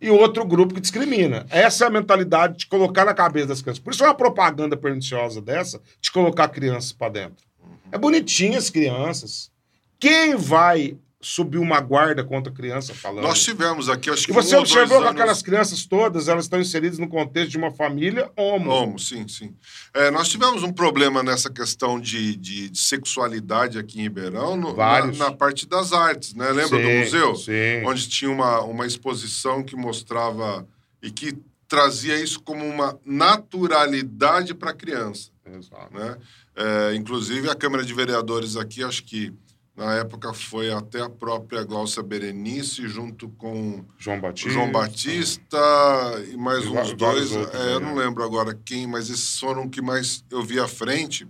[0.00, 1.46] e outro grupo que discrimina.
[1.50, 3.82] Essa é a mentalidade de colocar na cabeça das crianças.
[3.82, 7.47] Por isso é uma propaganda perniciosa dessa, de colocar crianças para dentro.
[7.92, 9.50] É bonitinho as crianças.
[9.98, 13.24] Quem vai subir uma guarda contra a criança falando?
[13.24, 16.60] Nós tivemos aqui, acho que E você um observou que aquelas crianças todas, elas estão
[16.60, 18.70] inseridas no contexto de uma família homo.
[18.70, 19.52] Homo, sim, sim.
[19.92, 24.76] É, nós tivemos um problema nessa questão de, de, de sexualidade aqui em Ribeirão, no-
[24.76, 26.50] na, na parte das artes, né?
[26.52, 27.34] Lembra do Sim, museu?
[27.34, 27.84] Sim.
[27.84, 30.64] Onde tinha uma, uma exposição que mostrava
[31.02, 35.30] e que trazia isso como uma naturalidade para a criança.
[35.44, 35.92] Exato.
[35.98, 36.16] Né?
[36.60, 39.32] É, inclusive, a Câmara de Vereadores aqui, acho que
[39.76, 44.50] na época foi até a própria Glaucia Berenice, junto com João Batista.
[44.50, 45.56] João Batista
[46.32, 47.30] e mais E uns dois.
[47.30, 47.86] outros, é, eu né?
[47.86, 51.28] não lembro agora quem, mas esses foram o que mais eu vi à frente,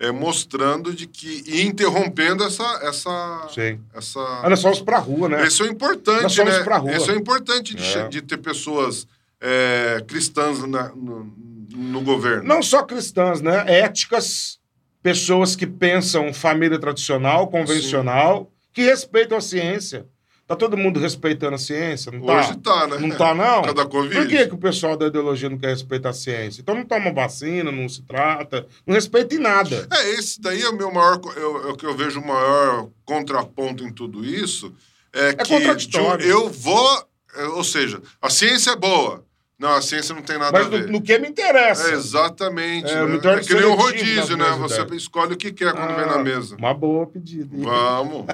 [0.00, 1.44] é, mostrando de que.
[1.46, 2.64] e interrompendo essa.
[2.82, 3.80] essa, Sim.
[3.94, 5.46] essa Ah, nós fomos pra rua, né?
[5.46, 6.64] Isso é importante, Nós né?
[6.64, 6.90] pra rua.
[6.96, 8.08] Isso é importante de, É.
[8.08, 9.06] de ter pessoas
[9.40, 11.32] é, cristãs na- no,
[11.76, 12.42] no governo.
[12.44, 13.64] Não só cristãs, né?
[13.66, 14.58] Éticas,
[15.02, 20.06] pessoas que pensam família tradicional, convencional, que respeitam a ciência.
[20.48, 22.38] Tá todo mundo respeitando a ciência, não tá?
[22.38, 22.98] Hoje tá, né?
[23.00, 23.62] Não tá, não?
[23.62, 24.14] Por causa da Covid.
[24.14, 26.60] Por que, que o pessoal da ideologia não quer respeitar a ciência?
[26.60, 29.88] Então não toma vacina, não se trata, não respeita em nada.
[29.92, 31.20] É, esse daí é o meu maior.
[31.36, 34.72] é o que eu vejo o maior contraponto em tudo isso.
[35.12, 36.24] É, que contraditório.
[36.24, 37.08] de- eu vou.
[37.34, 39.25] é, Ou seja, a ciência é boa,
[39.58, 40.86] Não, a ciência não tem nada Mas a ver.
[40.86, 41.88] no, no que me interessa.
[41.90, 42.90] É, exatamente.
[42.90, 43.16] É, né?
[43.16, 44.50] É que nem um seletivo rodízio, né?
[44.58, 46.56] Você escolhe o que quer quando vem Ah, na mesa.
[46.56, 47.56] Uma boa pedida.
[47.56, 47.62] hein?
[47.62, 48.26] Vamos.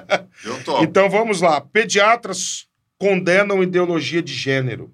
[0.43, 0.83] Eu topo.
[0.83, 1.61] Então vamos lá.
[1.61, 2.67] Pediatras
[2.99, 4.91] condenam ideologia de gênero.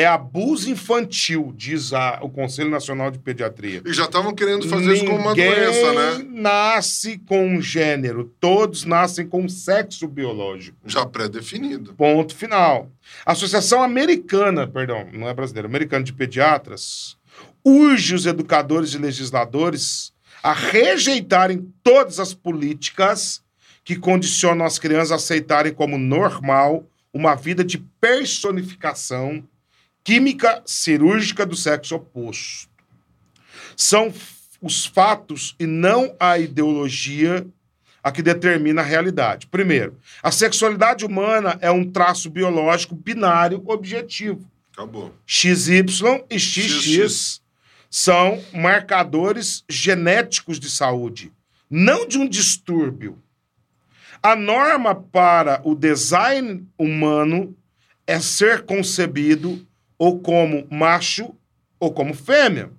[0.00, 3.82] É abuso infantil, diz a- o Conselho Nacional de Pediatria.
[3.84, 6.26] E já estavam querendo fazer isso como uma Ninguém doença, né?
[6.30, 8.32] nasce com um gênero.
[8.38, 10.76] Todos nascem com um sexo biológico.
[10.86, 11.94] Já pré-definido.
[11.94, 12.90] Ponto final.
[13.26, 17.16] A Associação Americana, perdão, não é brasileira, Americana de Pediatras,
[17.64, 23.42] urge os educadores e legisladores a rejeitarem todas as políticas
[23.82, 29.42] que condicionam as crianças a aceitarem como normal uma vida de personificação
[30.08, 32.70] química cirúrgica do sexo oposto.
[33.76, 34.10] São
[34.58, 37.46] os fatos e não a ideologia
[38.02, 39.46] a que determina a realidade.
[39.48, 44.50] Primeiro, a sexualidade humana é um traço biológico binário objetivo.
[44.72, 45.14] Acabou.
[45.26, 47.42] XY e XX XX.
[47.90, 51.30] são marcadores genéticos de saúde,
[51.68, 53.22] não de um distúrbio.
[54.22, 57.54] A norma para o design humano
[58.06, 59.67] é ser concebido
[59.98, 61.34] ou como macho
[61.80, 62.70] ou como fêmea.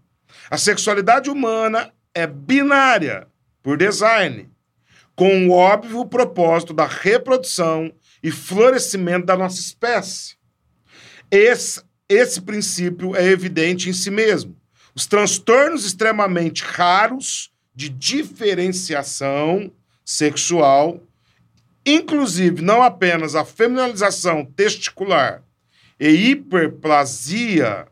[0.50, 3.28] A sexualidade humana é binária,
[3.62, 4.50] por design,
[5.16, 7.92] com o óbvio propósito da reprodução
[8.24, 10.38] e florescimento da nossa espécie.
[11.30, 14.58] Esse, esse princípio é evidente em si mesmo.
[14.96, 19.72] Os transtornos extremamente raros de diferenciação
[20.04, 21.04] sexual,
[21.86, 25.44] inclusive não apenas a feminilização testicular
[26.00, 27.88] e hiperplasia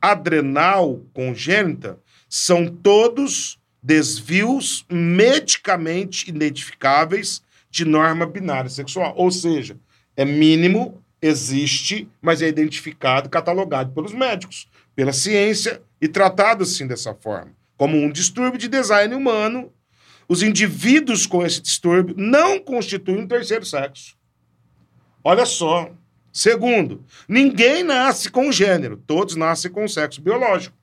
[0.00, 1.98] adrenal congênita,
[2.28, 9.14] são todos desvios medicamente identificáveis de norma binária sexual.
[9.16, 9.78] Ou seja,
[10.16, 17.14] é mínimo, existe, mas é identificado, catalogado pelos médicos, pela ciência e tratado assim dessa
[17.14, 19.72] forma, como um distúrbio de design humano.
[20.28, 24.16] Os indivíduos com esse distúrbio não constituem um terceiro sexo.
[25.24, 25.90] Olha só.
[26.32, 30.76] Segundo, ninguém nasce com gênero, todos nascem com sexo biológico.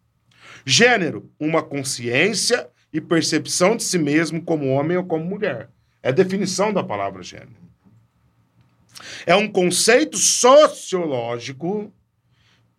[0.65, 5.69] Gênero, uma consciência e percepção de si mesmo como homem ou como mulher.
[6.01, 7.65] É a definição da palavra gênero.
[9.25, 11.91] É um conceito sociológico,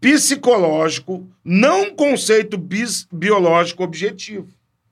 [0.01, 2.57] psicológico, não um conceito
[3.13, 4.49] biológico objetivo.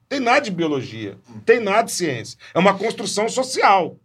[0.08, 2.38] Tem nada de biologia, tem nada de ciência.
[2.52, 3.98] É uma construção social.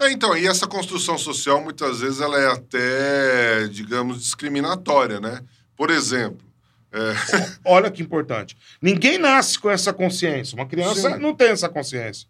[0.00, 5.42] É, então, e essa construção social, muitas vezes, ela é até, digamos, discriminatória, né?
[5.76, 6.48] Por exemplo,
[6.92, 7.14] é,
[7.64, 8.56] Olha que importante.
[8.80, 10.56] Ninguém nasce com essa consciência.
[10.56, 11.18] Uma criança Sim.
[11.20, 12.26] não tem essa consciência,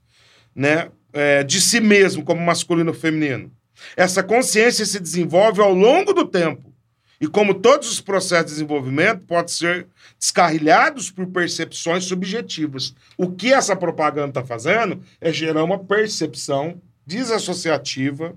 [0.55, 0.91] né?
[1.13, 3.51] É, de si mesmo, como masculino ou feminino.
[3.97, 6.75] Essa consciência se desenvolve ao longo do tempo.
[7.21, 9.87] E como todos os processos de desenvolvimento, podem ser
[10.19, 12.95] descarrilhados por percepções subjetivas.
[13.17, 18.37] O que essa propaganda está fazendo é gerar uma percepção desassociativa.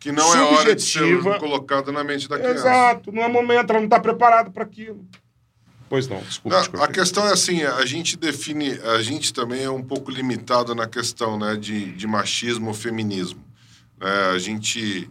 [0.00, 1.38] que não é hora de ser Subjetiva.
[1.38, 2.60] colocado na mente da criança.
[2.60, 3.10] Exato.
[3.12, 5.04] Não é momento, ela não está preparada para aquilo.
[5.88, 6.68] Pois não, desculpa.
[6.72, 10.74] Não, a questão é assim, a gente define, a gente também é um pouco limitado
[10.74, 13.42] na questão né, de, de machismo ou feminismo.
[14.00, 15.10] É, a gente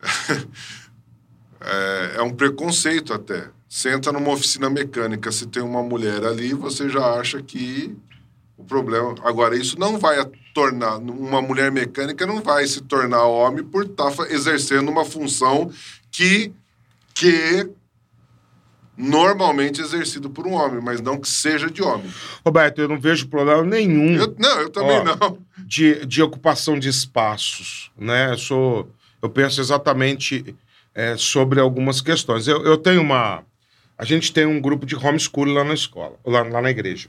[1.60, 3.48] é, é um preconceito até.
[3.86, 7.96] Entra numa oficina mecânica, se tem uma mulher ali, você já acha que
[8.56, 9.14] o problema.
[9.22, 10.18] Agora, isso não vai
[10.58, 10.96] tornar.
[10.98, 15.70] Uma mulher mecânica não vai se tornar homem por estar exercendo uma função
[16.10, 16.52] que,
[17.14, 17.68] que
[18.96, 22.10] normalmente exercido por um homem, mas não que seja de homem.
[22.44, 25.38] Roberto, eu não vejo problema nenhum Eu- não, eu também Ó, não.
[25.58, 28.32] de, de ocupação de espaços, né?
[28.32, 28.90] Eu sou,
[29.22, 30.56] eu penso exatamente
[30.92, 32.48] é, sobre algumas questões.
[32.48, 33.44] Eu, eu tenho uma,
[33.96, 37.08] a gente tem um grupo de homeschooling lá na escola, lá, lá na igreja.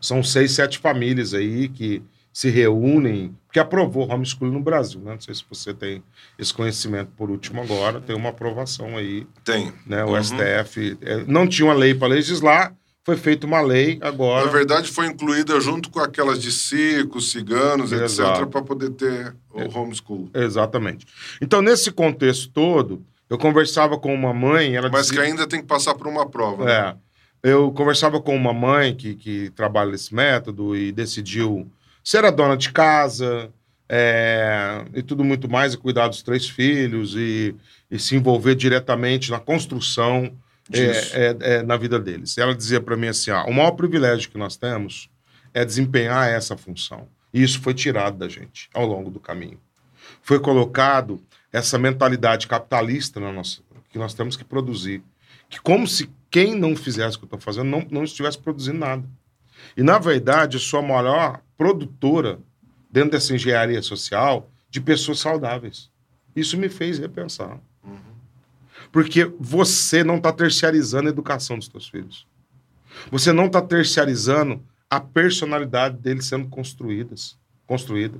[0.00, 2.02] São seis, sete famílias aí que
[2.32, 5.12] se reúnem, que aprovou homeschooling no Brasil, né?
[5.12, 6.02] Não sei se você tem
[6.38, 9.72] esse conhecimento por último agora, tem uma aprovação aí Tem.
[9.86, 10.04] né?
[10.04, 10.22] O Uhum.
[10.22, 12.74] STF é, não tinha uma lei para legislar,
[13.04, 14.44] foi feita uma lei agora.
[14.44, 18.42] Na verdade, foi incluída junto com aquelas de circos, ciganos, Exato.
[18.42, 20.28] etc., para poder ter o homeschool.
[20.34, 21.06] Exatamente.
[21.40, 25.60] Então, nesse contexto todo, eu conversava com uma mãe, ela Mas que dizia, ainda tem
[25.60, 26.64] que passar por uma prova.
[26.66, 26.96] né?
[27.42, 31.66] é, eu conversava com uma mãe que, que trabalha nesse método e decidiu
[32.08, 33.52] ser a dona de casa
[33.86, 37.54] é, e tudo muito mais, e cuidar dos três filhos e,
[37.90, 40.34] e se envolver diretamente na construção
[40.72, 42.38] é, é, é, na vida deles.
[42.38, 45.10] Ela dizia para mim assim: ah, o maior privilégio que nós temos
[45.52, 47.06] é desempenhar essa função.
[47.30, 49.60] E isso foi tirado da gente ao longo do caminho.
[50.22, 55.02] Foi colocado essa mentalidade capitalista na nossa, que nós temos que produzir,
[55.50, 58.78] Que como se quem não fizesse o que eu estou fazendo não, não estivesse produzindo
[58.78, 59.04] nada.
[59.76, 62.38] E, na verdade, eu sou a maior produtora
[62.90, 65.90] dentro dessa engenharia social de pessoas saudáveis.
[66.34, 67.60] Isso me fez repensar.
[67.84, 67.98] Uhum.
[68.92, 72.26] Porque você não está terciarizando a educação dos seus filhos.
[73.10, 77.36] Você não está terciarizando a personalidade deles sendo construídas,
[77.66, 78.18] construída.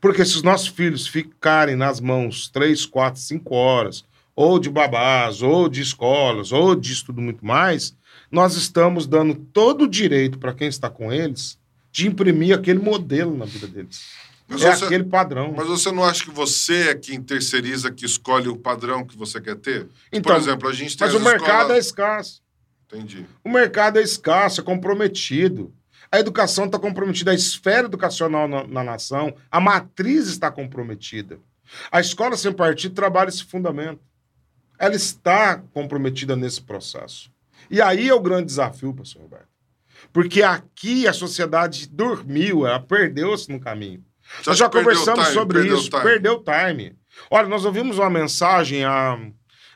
[0.00, 4.04] Porque se os nossos filhos ficarem nas mãos três, quatro, cinco horas,
[4.34, 7.96] ou de babás, ou de escolas, ou disso tudo muito mais,
[8.32, 11.58] nós estamos dando todo o direito para quem está com eles
[11.92, 14.00] de imprimir aquele modelo na vida deles.
[14.48, 15.54] Mas é você, aquele padrão.
[15.54, 19.38] Mas você não acha que você é quem terceiriza, que escolhe o padrão que você
[19.40, 19.86] quer ter?
[20.10, 22.42] Então, Por exemplo, a gente tem Mas o mercado é escasso.
[22.86, 23.26] Entendi.
[23.44, 25.72] O mercado é escasso, é comprometido.
[26.10, 31.38] A educação está comprometida, a esfera educacional na, na, nação, a matriz está comprometida.
[31.90, 34.00] A escola sem partido trabalha esse fundamento.
[34.78, 37.31] Ela está comprometida nesse processo.
[37.72, 39.48] E aí é o grande desafio, pastor Roberto.
[40.12, 44.04] Porque aqui a sociedade dormiu, ela perdeu-se no caminho.
[44.42, 46.02] Você nós já conversamos time, sobre perdeu isso, time.
[46.02, 46.94] perdeu o time.
[47.30, 49.18] Olha, nós ouvimos uma mensagem há,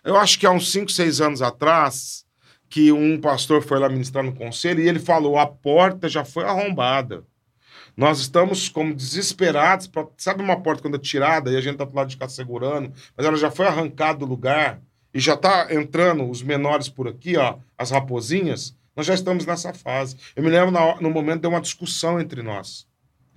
[0.04, 2.26] eu acho que há uns 5, 6 anos atrás,
[2.68, 6.44] que um pastor foi lá ministrar no conselho e ele falou: a porta já foi
[6.44, 7.24] arrombada.
[7.96, 9.86] Nós estamos como desesperados.
[9.86, 10.06] Pra...
[10.18, 12.92] Sabe uma porta quando é tirada e a gente tá do lado de cá segurando,
[13.16, 14.82] mas ela já foi arrancada do lugar
[15.16, 18.76] e já tá entrando os menores por aqui, ó, as raposinhas.
[18.94, 20.14] Nós já estamos nessa fase.
[20.36, 22.86] Eu me lembro na, no momento de uma discussão entre nós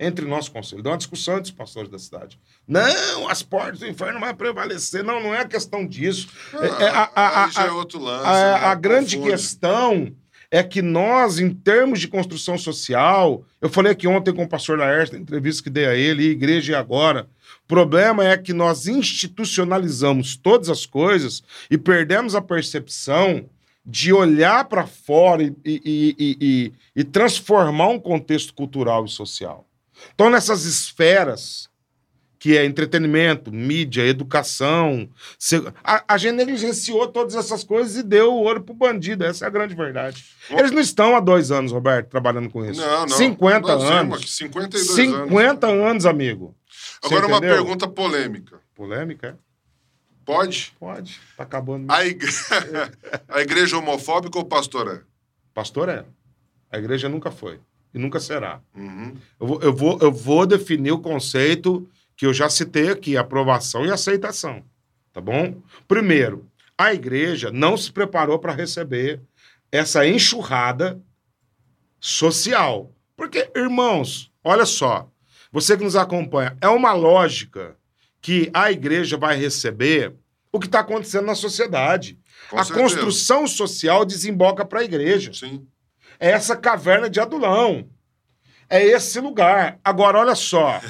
[0.02, 0.82] entre nós, conselho.
[0.82, 2.40] Deu uma discussão entre os pastores da cidade.
[2.66, 5.04] Não, as portas do inferno vão prevalecer.
[5.04, 6.26] Não, não é questão disso.
[6.54, 8.26] Ah, é, a, a, a, já é outro lance.
[8.26, 8.54] A, né?
[8.66, 10.10] a grande questão
[10.50, 14.78] é que nós, em termos de construção social, eu falei aqui ontem com o pastor
[14.78, 17.28] Laércio, na entrevista que dei a ele, igreja e agora,
[17.64, 23.48] o problema é que nós institucionalizamos todas as coisas e perdemos a percepção
[23.86, 29.66] de olhar para fora e, e, e, e, transformar um contexto cultural e social.
[30.14, 31.69] Então, nessas esferas,
[32.40, 35.06] que é entretenimento, mídia, educação,
[35.84, 39.26] a, a gente negligenciou todas essas coisas e deu o ouro pro bandido.
[39.26, 40.24] Essa é a grande verdade.
[40.48, 42.80] Eles não estão há dois anos, Roberto, trabalhando com isso.
[42.80, 43.08] Não, não.
[43.08, 44.36] 50 Nós anos.
[44.36, 45.86] 52 50 anos.
[45.86, 46.56] anos, amigo.
[47.04, 48.58] Agora, uma pergunta polêmica.
[48.74, 49.34] Polêmica, é?
[50.24, 50.72] Pode?
[50.80, 51.20] Pode.
[51.36, 51.92] Tá acabando.
[51.92, 52.30] A, igre...
[53.28, 55.00] a igreja homofóbica ou pastor é?
[55.52, 56.06] Pastor é.
[56.72, 57.60] A igreja nunca foi
[57.92, 58.62] e nunca será.
[58.74, 59.14] Uhum.
[59.38, 61.86] Eu, vou, eu, vou, eu vou definir o conceito
[62.20, 64.62] que eu já citei aqui: aprovação e aceitação.
[65.10, 65.56] Tá bom?
[65.88, 66.46] Primeiro,
[66.76, 69.22] a igreja não se preparou para receber
[69.72, 71.00] essa enxurrada
[71.98, 72.94] social.
[73.16, 75.10] Porque, irmãos, olha só,
[75.50, 77.74] você que nos acompanha, é uma lógica
[78.20, 80.12] que a igreja vai receber
[80.52, 82.18] o que está acontecendo na sociedade.
[82.50, 82.84] Com a certeza.
[82.84, 85.32] construção social desemboca para a igreja.
[85.32, 85.66] Sim.
[86.18, 87.88] É essa caverna de Adulão.
[88.70, 89.80] É esse lugar.
[89.84, 90.80] Agora, olha só.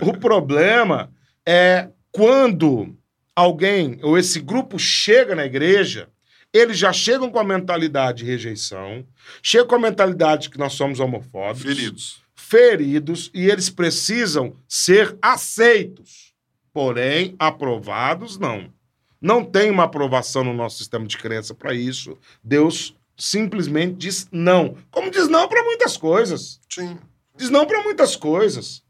[0.00, 1.10] o problema
[1.44, 2.96] é quando
[3.34, 6.08] alguém ou esse grupo chega na igreja,
[6.52, 9.04] eles já chegam com a mentalidade de rejeição,
[9.42, 11.62] chegam com a mentalidade que nós somos homofóbicos.
[11.62, 12.22] Feridos.
[12.34, 16.32] Feridos, e eles precisam ser aceitos.
[16.72, 18.72] Porém, aprovados, não.
[19.20, 22.16] Não tem uma aprovação no nosso sistema de crença para isso.
[22.44, 24.76] Deus simplesmente diz não.
[24.90, 26.60] Como diz não para muitas coisas.
[26.70, 26.98] Sim.
[27.36, 28.82] Diz não para muitas coisas.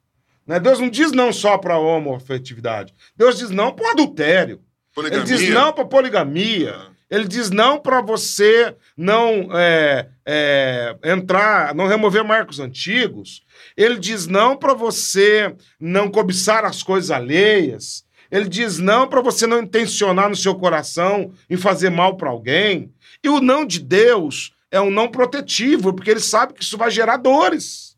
[0.46, 0.60] Né?
[0.60, 2.94] Deus não diz não só para homoafetividade.
[3.16, 4.60] Deus diz não para adultério.
[4.94, 5.18] Poligamia.
[5.18, 6.96] Ele diz não para poligamia.
[7.08, 13.44] Ele diz não para você não é, é, entrar, não remover marcos antigos.
[13.76, 18.04] Ele diz não para você não cobiçar as coisas alheias.
[18.30, 22.92] Ele diz não para você não intencionar no seu coração em fazer mal para alguém.
[23.22, 26.90] E o não de Deus é um não protetivo, porque ele sabe que isso vai
[26.90, 27.95] gerar dores.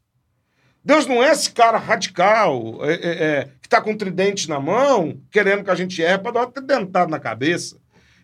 [0.88, 4.58] Deus não é esse cara radical, é, é, é, que está com um tridente na
[4.58, 7.76] mão, querendo que a gente erre para dar uma dentada na cabeça.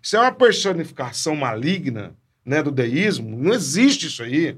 [0.02, 3.36] Isso é uma personificação maligna né, do deísmo.
[3.36, 4.56] Não existe isso aí.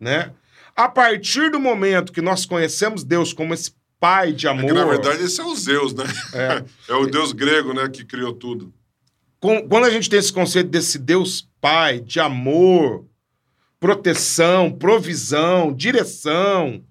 [0.00, 0.32] Né?
[0.74, 4.64] A partir do momento que nós conhecemos Deus como esse pai de amor.
[4.64, 6.04] É que, na verdade, esse é o Zeus, né?
[6.32, 8.74] É, é o Deus grego né, que criou tudo.
[9.38, 13.06] Quando a gente tem esse conceito desse Deus Pai, de amor,
[13.78, 16.82] proteção, provisão, direção,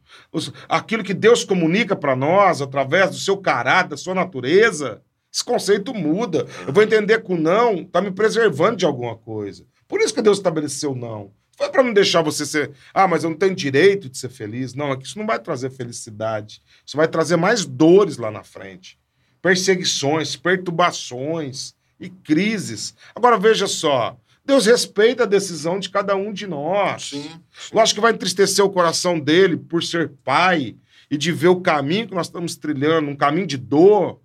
[0.67, 5.93] aquilo que Deus comunica para nós através do seu caráter, da sua natureza, esse conceito
[5.93, 6.47] muda.
[6.65, 9.65] Eu vou entender que o não está me preservando de alguma coisa.
[9.88, 11.31] Por isso que Deus estabeleceu o não.
[11.55, 14.73] Foi para não deixar você ser, ah, mas eu não tenho direito de ser feliz.
[14.73, 16.61] Não, é que isso não vai trazer felicidade.
[16.86, 18.99] Isso vai trazer mais dores lá na frente.
[19.41, 22.93] Perseguições, perturbações, e crises.
[23.15, 27.09] Agora veja só, Deus respeita a decisão de cada um de nós.
[27.09, 27.31] Sim.
[27.71, 30.75] Lógico que vai entristecer o coração dele por ser pai
[31.09, 34.19] e de ver o caminho que nós estamos trilhando, um caminho de dor,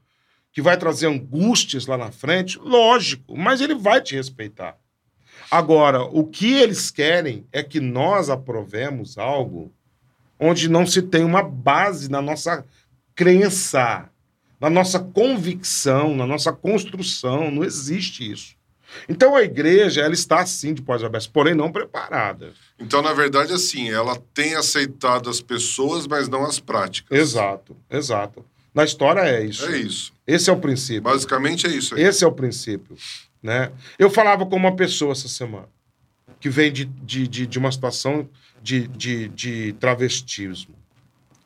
[0.53, 2.59] que vai trazer angústias lá na frente.
[2.59, 4.77] Lógico, mas ele vai te respeitar.
[5.51, 9.73] Agora, o que eles querem é que nós aprovemos algo
[10.39, 12.67] onde não se tem uma base na nossa
[13.15, 14.11] crença,
[14.61, 17.51] na nossa convicção, na nossa construção.
[17.51, 18.58] Não existe isso.
[19.09, 22.53] Então a igreja, ela está sim de pós abertas, porém não preparada.
[22.79, 27.19] Então, na verdade, assim, ela tem aceitado as pessoas, mas não as práticas.
[27.19, 28.45] Exato, exato.
[28.75, 29.67] Na história é isso.
[29.67, 30.13] É isso.
[30.27, 31.03] Esse é o princípio.
[31.03, 32.03] Basicamente é isso aí.
[32.03, 32.97] Esse é o princípio.
[33.43, 33.73] Né?
[33.99, 35.69] Eu falava com uma pessoa essa semana
[36.41, 38.29] que vem de, de, de, de uma situação
[38.63, 40.75] de, de, de travestismo.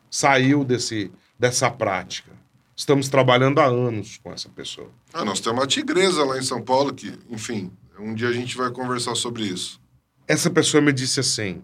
[0.09, 2.31] Saiu desse, dessa prática.
[2.75, 4.89] Estamos trabalhando há anos com essa pessoa.
[5.13, 8.57] Ah, nós temos uma tigresa lá em São Paulo que, enfim, um dia a gente
[8.57, 9.79] vai conversar sobre isso.
[10.27, 11.61] Essa pessoa me disse assim: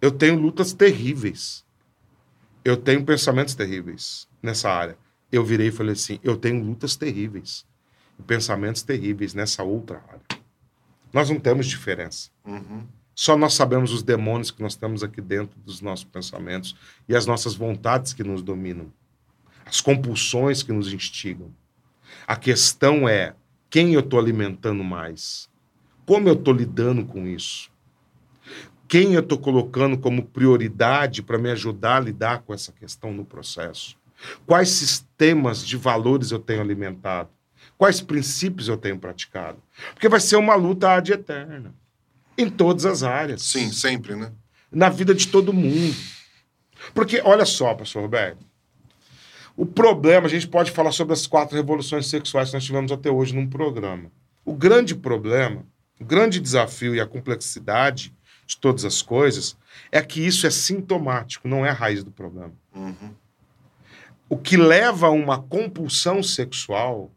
[0.00, 1.64] Eu tenho lutas terríveis.
[2.64, 4.96] Eu tenho pensamentos terríveis nessa área.
[5.30, 7.66] Eu virei e falei assim: Eu tenho lutas terríveis
[8.18, 10.42] e pensamentos terríveis nessa outra área.
[11.12, 12.30] Nós não temos diferença.
[12.46, 12.86] Uhum.
[13.14, 16.74] Só nós sabemos os demônios que nós temos aqui dentro dos nossos pensamentos
[17.08, 18.90] e as nossas vontades que nos dominam,
[19.64, 21.52] as compulsões que nos instigam.
[22.26, 23.34] A questão é
[23.70, 25.48] quem eu estou alimentando mais,
[26.06, 27.70] como eu estou lidando com isso,
[28.86, 33.24] quem eu estou colocando como prioridade para me ajudar a lidar com essa questão no
[33.24, 33.96] processo,
[34.46, 37.30] quais sistemas de valores eu tenho alimentado,
[37.78, 39.62] quais princípios eu tenho praticado,
[39.94, 41.74] porque vai ser uma luta ad eterna
[42.36, 43.42] em todas as áreas.
[43.42, 44.32] Sim, sempre, né?
[44.70, 45.96] Na vida de todo mundo.
[46.94, 48.44] Porque, olha só, pastor Roberto,
[49.56, 53.10] o problema, a gente pode falar sobre as quatro revoluções sexuais que nós tivemos até
[53.10, 54.10] hoje num programa.
[54.44, 55.64] O grande problema,
[56.00, 58.14] o grande desafio e a complexidade
[58.46, 59.56] de todas as coisas
[59.90, 62.52] é que isso é sintomático, não é a raiz do problema.
[62.74, 63.14] Uhum.
[64.28, 67.10] O que leva a uma compulsão sexual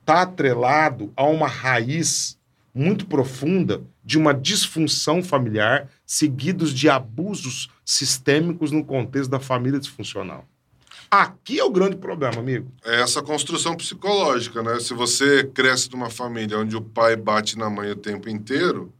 [0.00, 2.38] está atrelado a uma raiz
[2.74, 10.46] muito profunda de uma disfunção familiar, seguidos de abusos sistêmicos no contexto da família disfuncional.
[11.10, 12.70] Aqui é o grande problema, amigo.
[12.84, 14.80] É essa construção psicológica, né?
[14.80, 18.92] Se você cresce numa família onde o pai bate na mãe o tempo inteiro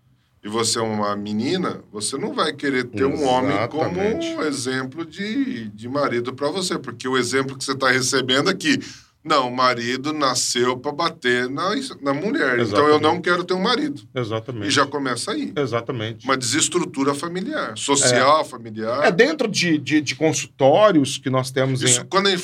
[0.42, 4.26] e você é uma menina, você não vai querer ter um homem como Exatamente.
[4.28, 8.78] um exemplo de, de marido para você, porque o exemplo que você está recebendo aqui,
[9.27, 11.70] não, o marido nasceu para bater na,
[12.01, 13.03] na mulher, então eu Exatamente.
[13.03, 14.03] não quero ter um marido.
[14.14, 14.68] Exatamente.
[14.68, 15.53] E já começa aí.
[15.57, 16.24] Exatamente.
[16.24, 19.05] Uma desestrutura familiar, social, familiar.
[19.05, 22.05] É dentro de, de, de consultórios que nós temos Isso, em.
[22.07, 22.35] quando é,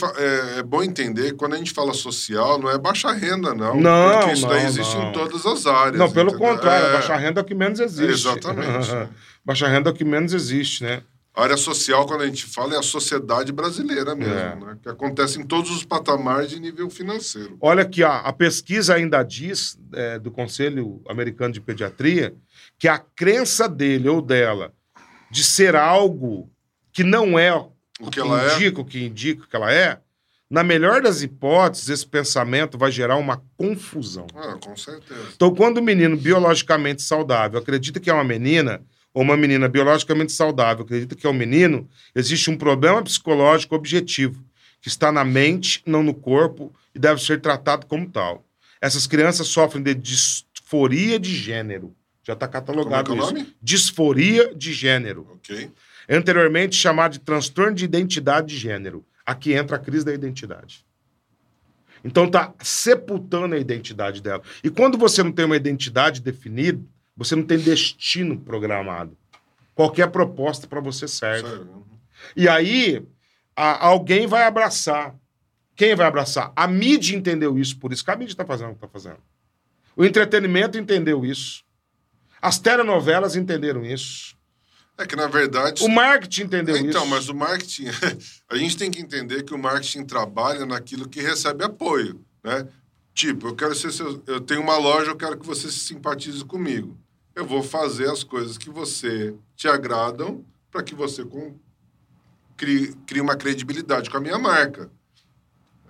[0.59, 3.81] é bom entender, quando a gente fala social, não é baixa renda, não.
[3.81, 5.11] Não, Porque isso daí não, existe não.
[5.11, 5.99] em todas as áreas.
[5.99, 6.49] Não, pelo entendeu?
[6.49, 8.29] contrário, É, baixa renda é o que menos existe.
[8.29, 8.91] Exatamente.
[9.45, 11.03] baixa renda é o que menos existe, né?
[11.35, 14.55] A área social, quando a gente fala, é a sociedade brasileira mesmo, É.
[14.55, 14.79] né?
[14.83, 17.57] Que acontece em todos os patamares de nível financeiro.
[17.61, 22.35] Olha aqui, ó, a pesquisa ainda diz, é, do Conselho Americano de Pediatria,
[22.79, 24.73] que a crença dele ou dela
[25.31, 26.51] de ser algo
[26.93, 29.99] que não é O que ela é, indica o que indica que ela é,
[30.51, 34.27] na melhor das hipóteses, esse pensamento vai gerar uma confusão.
[34.37, 35.29] ah, com certeza.
[35.35, 38.83] Então, quando o menino biologicamente saudável acredita que é uma menina,
[39.15, 44.43] ou uma menina biologicamente saudável acredita que é um menino, existe um problema psicológico objetivo,
[44.81, 48.45] que está na mente, não no corpo, e deve ser tratado como tal.
[48.81, 51.95] Essas crianças sofrem de disforia de gênero.
[52.25, 53.35] Já está catalogado Como é é isso.
[53.35, 53.55] nome?
[53.63, 55.27] Disforia de gênero.
[55.35, 55.71] Ok.
[56.09, 59.05] Anteriormente chamado de transtorno de identidade de gênero.
[59.25, 60.85] Aqui entra a crise da identidade.
[62.05, 64.43] Então tá sepultando a identidade dela.
[64.65, 66.81] E quando você não tem uma identidade definida,
[67.17, 69.17] você não tem destino programado.
[69.75, 71.49] Qualquer proposta para você serve.
[71.49, 71.87] Sério.
[72.37, 73.03] E aí
[73.57, 75.15] a- alguém vai abraçar.
[75.75, 76.53] Quem vai abraçar?
[76.55, 79.19] A mídia entendeu isso, por isso que a mídia está fazendo o que está fazendo.
[79.97, 81.65] O entretenimento entendeu isso.
[82.41, 84.37] As telenovelas entenderam isso.
[84.99, 85.83] É que, na verdade...
[85.83, 86.87] O marketing entendeu isso.
[86.87, 87.87] Então, mas o marketing...
[88.49, 92.69] a gente tem que entender que o marketing trabalha naquilo que recebe apoio, né?
[93.15, 94.23] Tipo, eu quero ser seu...
[94.27, 96.99] Eu tenho uma loja, eu quero que você se simpatize comigo.
[97.35, 101.55] Eu vou fazer as coisas que você te agradam para que você com...
[102.57, 102.95] crie...
[103.07, 104.91] crie uma credibilidade com a minha marca.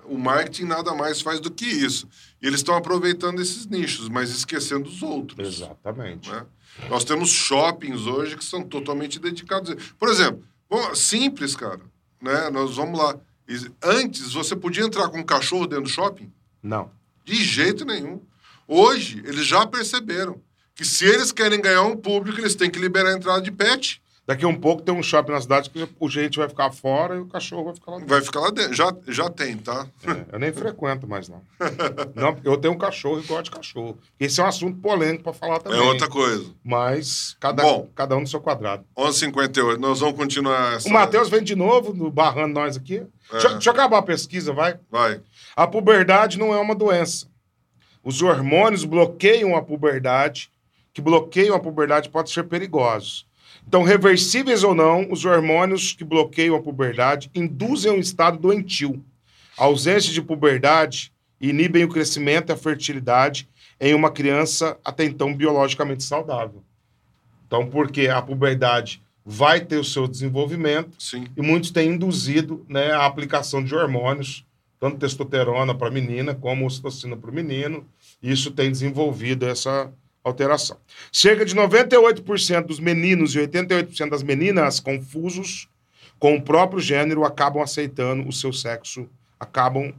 [0.05, 2.09] O marketing nada mais faz do que isso.
[2.41, 5.39] E eles estão aproveitando esses nichos, mas esquecendo os outros.
[5.47, 6.31] Exatamente.
[6.31, 6.45] né?
[6.89, 9.75] Nós temos shoppings hoje que são totalmente dedicados.
[9.99, 11.81] Por exemplo, bom, simples, cara.
[12.21, 12.51] Né?
[12.51, 13.19] Nós vamos lá.
[13.83, 16.33] Antes, você podia entrar com um cachorro dentro do shopping?
[16.63, 16.91] Não.
[17.25, 18.21] De jeito nenhum.
[18.67, 20.41] Hoje, eles já perceberam
[20.75, 24.01] que se eles querem ganhar um público, eles têm que liberar a entrada de pet.
[24.25, 27.17] Daqui a um pouco tem um shopping na cidade que o gente vai ficar fora
[27.17, 28.15] e o cachorro vai ficar lá dentro.
[28.15, 28.73] Vai ficar lá dentro.
[28.73, 29.85] Já, já tem, tá?
[30.07, 31.43] É, eu nem frequento mais, não.
[32.15, 32.39] não.
[32.45, 33.99] Eu tenho um cachorro e gosto de cachorro.
[34.21, 35.77] Esse é um assunto polêmico para falar também.
[35.81, 36.47] É outra coisa.
[36.63, 38.85] Mas cada, Bom, cada um no seu quadrado.
[38.97, 40.89] 11h58, nós vamos continuar essa...
[40.89, 42.99] O Matheus vem de novo, no- barrando nós aqui.
[42.99, 43.07] É.
[43.33, 44.79] Deixa, deixa eu acabar a pesquisa, vai.
[44.89, 45.21] Vai.
[45.57, 47.27] A puberdade não é uma doença.
[48.05, 50.49] Os hormônios bloqueiam a puberdade,
[50.93, 53.27] que bloqueiam a puberdade podem ser perigosos.
[53.67, 59.05] Então, reversíveis ou não, os hormônios que bloqueiam a puberdade induzem um estado doentio.
[59.57, 63.49] A ausência de puberdade inibem o crescimento e a fertilidade
[63.81, 66.63] em uma criança até então biologicamente saudável.
[67.47, 71.27] Então, porque a puberdade vai ter o seu desenvolvimento, Sim.
[71.37, 74.45] e muitos têm induzido né, a aplicação de hormônios,
[74.81, 77.87] tanto testosterona para menina como ocitocina para o menino.
[78.23, 79.93] Isso tem desenvolvido essa
[80.25, 80.77] alteração.
[81.11, 85.69] Cerca de 98% dos meninos e 88% das meninas confusos
[86.19, 89.09] com o próprio gênero acabam aceitando o seu sexo,
[89.41, 89.93] acabam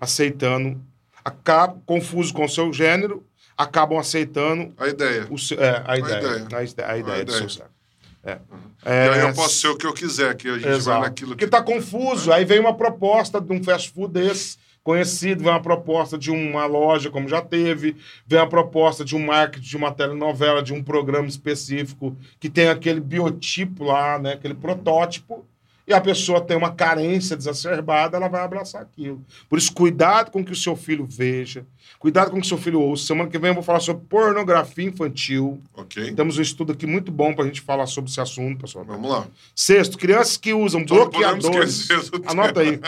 [0.00, 0.80] aceitando,
[1.24, 3.22] acabam confusos com o seu gênero,
[3.56, 5.26] acabam aceitando A ideia.
[5.30, 6.46] o é, a, ideia, ideia.
[6.88, 7.38] A, a ideia do ideia.
[7.38, 7.76] seu sexo.
[8.24, 8.38] É.
[8.84, 11.00] E aí É, eu posso ser o que eu quiser, que a gente vai Exato.
[11.00, 11.50] naquilo Porque que...
[11.50, 12.32] tá confuso.
[12.32, 14.56] Aí vem uma proposta de um fast food desse,
[14.86, 19.26] conhecido, vem uma proposta de uma loja, como já teve, vem uma proposta de um
[19.26, 24.34] marketing, de uma telenovela, de um programa específico, que tem aquele biotipo lá, né?
[24.34, 25.44] Aquele protótipo.
[25.86, 29.24] E a pessoa tem uma carência exacerbada, ela vai abraçar aquilo.
[29.48, 31.64] Por isso, cuidado com o que o seu filho veja,
[32.00, 33.06] cuidado com o que o seu filho ouça.
[33.06, 35.62] Semana que vem eu vou falar sobre pornografia infantil.
[35.74, 36.12] Ok?
[36.12, 38.84] Temos um estudo aqui muito bom pra gente falar sobre esse assunto, pessoal.
[38.84, 39.28] Vamos lá.
[39.54, 41.88] Sexto, crianças que usam Só bloqueadores.
[42.26, 42.80] Anota aí.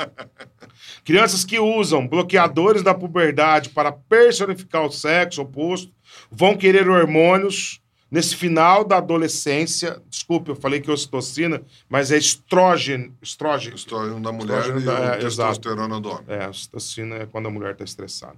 [1.04, 5.92] Crianças que usam bloqueadores da puberdade para personificar o sexo oposto
[6.30, 7.80] vão querer hormônios
[8.10, 10.00] nesse final da adolescência.
[10.08, 13.14] Desculpe, eu falei que é ocitocina, mas é estrógeno.
[13.22, 13.76] Estrógeno.
[13.76, 16.24] Estrógeno da mulher Estrógeno e da- o é, testosterona do homem.
[16.28, 18.36] É, a ocitocina é quando a mulher está estressada.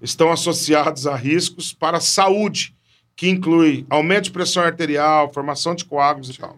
[0.00, 2.74] Estão associados a riscos para a saúde,
[3.16, 6.56] que inclui aumento de pressão arterial, formação de coágulos e tal.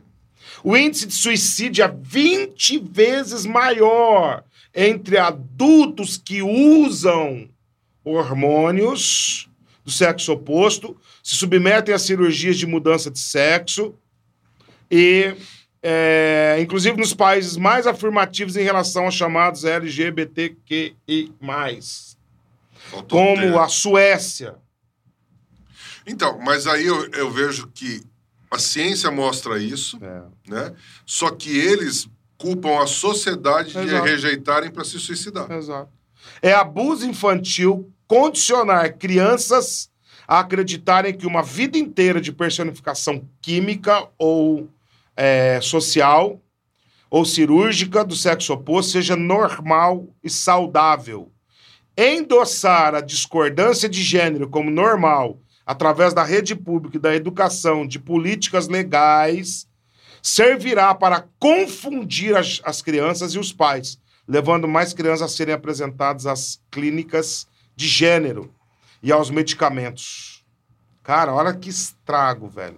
[0.62, 4.44] O índice de suicídio é 20 vezes maior
[4.74, 7.48] entre adultos que usam
[8.04, 9.48] hormônios
[9.84, 13.94] do sexo oposto, se submetem a cirurgias de mudança de sexo
[14.90, 15.34] e,
[15.82, 21.32] é, inclusive, nos países mais afirmativos em relação aos chamados LGBTQI+,
[23.08, 23.58] como ter.
[23.58, 24.54] a Suécia.
[26.06, 28.02] Então, mas aí eu, eu vejo que
[28.50, 30.22] a ciência mostra isso, É.
[30.50, 30.74] né?
[31.06, 34.04] Só que eles culpam a sociedade de Exato.
[34.04, 35.50] rejeitarem para se suicidar.
[35.52, 35.90] Exato.
[36.42, 39.88] É abuso infantil condicionar crianças
[40.26, 44.68] a acreditarem que uma vida inteira de personificação química ou
[45.16, 46.42] é, social
[47.08, 51.30] ou cirúrgica do sexo oposto seja normal e saudável.
[51.96, 58.00] Endossar a discordância de gênero como normal através da rede pública e da educação de
[58.00, 59.68] políticas legais
[60.20, 66.26] servirá para confundir as, as crianças e os pais, levando mais crianças a serem apresentadas
[66.26, 67.48] às clínicas
[67.80, 68.52] de gênero
[69.02, 70.44] e aos medicamentos.
[71.02, 72.76] Cara, olha que estrago, velho.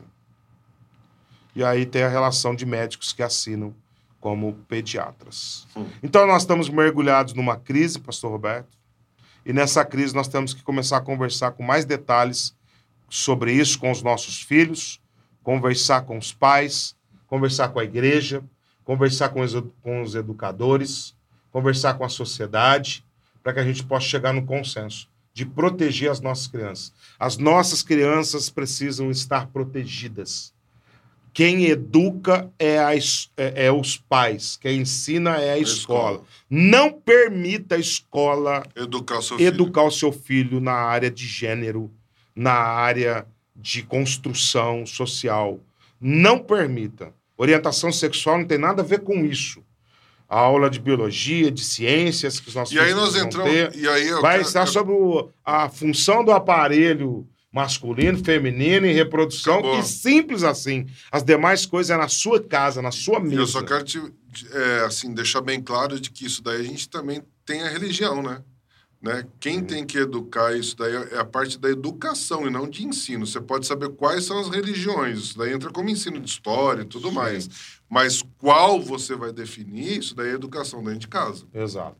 [1.57, 3.74] E aí tem a relação de médicos que assinam
[4.20, 5.66] como pediatras.
[5.76, 5.88] Hum.
[6.05, 8.78] Então nós estamos mergulhados numa crise, pastor Roberto,
[9.44, 12.55] e nessa crise nós temos que começar a conversar com mais detalhes
[13.11, 15.00] sobre isso com os nossos filhos,
[15.42, 16.94] conversar com os pais,
[17.26, 18.44] conversar com a igreja,
[18.84, 21.16] conversar com os, com os educadores,
[21.50, 23.05] conversar com a sociedade,
[23.43, 26.93] para que a gente possa chegar no consenso de proteger as nossas crianças.
[27.18, 30.53] As nossas crianças precisam estar protegidas.
[31.32, 36.11] Quem educa é, a é- é os pais, quem ensina é a, escola.
[36.16, 36.26] escola.
[36.51, 39.49] Não permita a escola Educar o seu filho.
[39.49, 41.90] educar o seu filho na área de gênero,
[42.36, 43.26] na área
[43.57, 45.59] de construção social.
[45.99, 47.14] Não permita.
[47.38, 49.64] Orientação sexual não tem nada a ver com isso.
[50.33, 53.53] A aula de biologia, de ciências que os nossos E aí nós entramos.
[53.53, 58.87] ter, E aí eu vai quero- estar sobre o- a função do aparelho masculino, feminino
[58.87, 59.78] e reprodução Acabou.
[59.80, 60.87] e simples assim.
[61.11, 63.43] As demais coisas é na sua casa, na sua mesa.
[63.43, 64.01] eu só quero te,
[64.53, 68.22] é, assim, deixar bem claro de que isso daí a gente também tem a religião,
[68.22, 68.41] né?
[69.03, 69.24] né?
[69.41, 73.26] Quem tem que educar isso daí é a parte da educação e não de ensino.
[73.26, 76.87] Você pode saber quais são as religiões, isso daí entra como ensino de história e
[76.87, 77.14] tudo Sim.
[77.14, 77.51] mais.
[77.93, 81.45] Mas qual você vai definir, isso daí é educação dentro de casa.
[81.53, 81.99] Exato.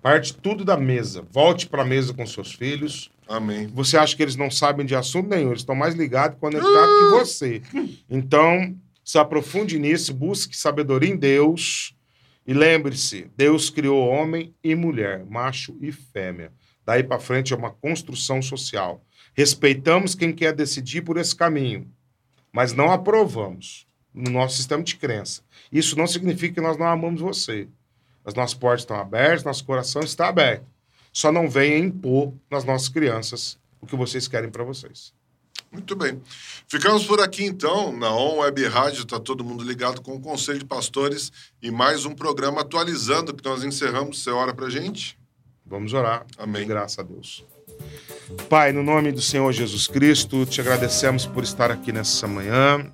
[0.00, 1.26] Parte tudo da mesa.
[1.32, 3.10] Volte para a mesa com seus filhos.
[3.26, 3.66] Amém.
[3.74, 6.98] Você acha que eles não sabem de assunto nenhum, eles estão mais ligados e conectados
[7.00, 7.62] que você.
[8.08, 11.92] Então, se aprofunde nisso, busque sabedoria em Deus.
[12.46, 16.52] E lembre-se, Deus criou homem e mulher, macho e fêmea.
[16.84, 19.04] Daí para frente é uma construção social.
[19.34, 21.90] Respeitamos quem quer decidir por esse caminho,
[22.52, 23.85] mas não aprovamos
[24.16, 25.42] no nosso sistema de crença.
[25.70, 27.68] Isso não significa que nós não amamos você.
[28.24, 30.64] As nossas portas estão abertas, nosso coração está aberto.
[31.12, 35.14] Só não venha impor nas nossas crianças o que vocês querem para vocês.
[35.70, 36.20] Muito bem.
[36.68, 40.58] Ficamos por aqui então, na On Web Rádio, está todo mundo ligado com o Conselho
[40.58, 44.22] de Pastores e mais um programa atualizando que nós encerramos.
[44.22, 45.18] Você ora para gente?
[45.64, 46.24] Vamos orar.
[46.38, 46.66] Amém.
[46.66, 47.44] Graças a Deus.
[48.48, 52.90] Pai, no nome do Senhor Jesus Cristo, te agradecemos por estar aqui nessa manhã,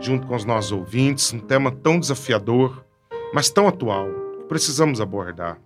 [0.00, 2.84] junto com os nossos ouvintes, um tema tão desafiador,
[3.32, 5.58] mas tão atual, que precisamos abordar.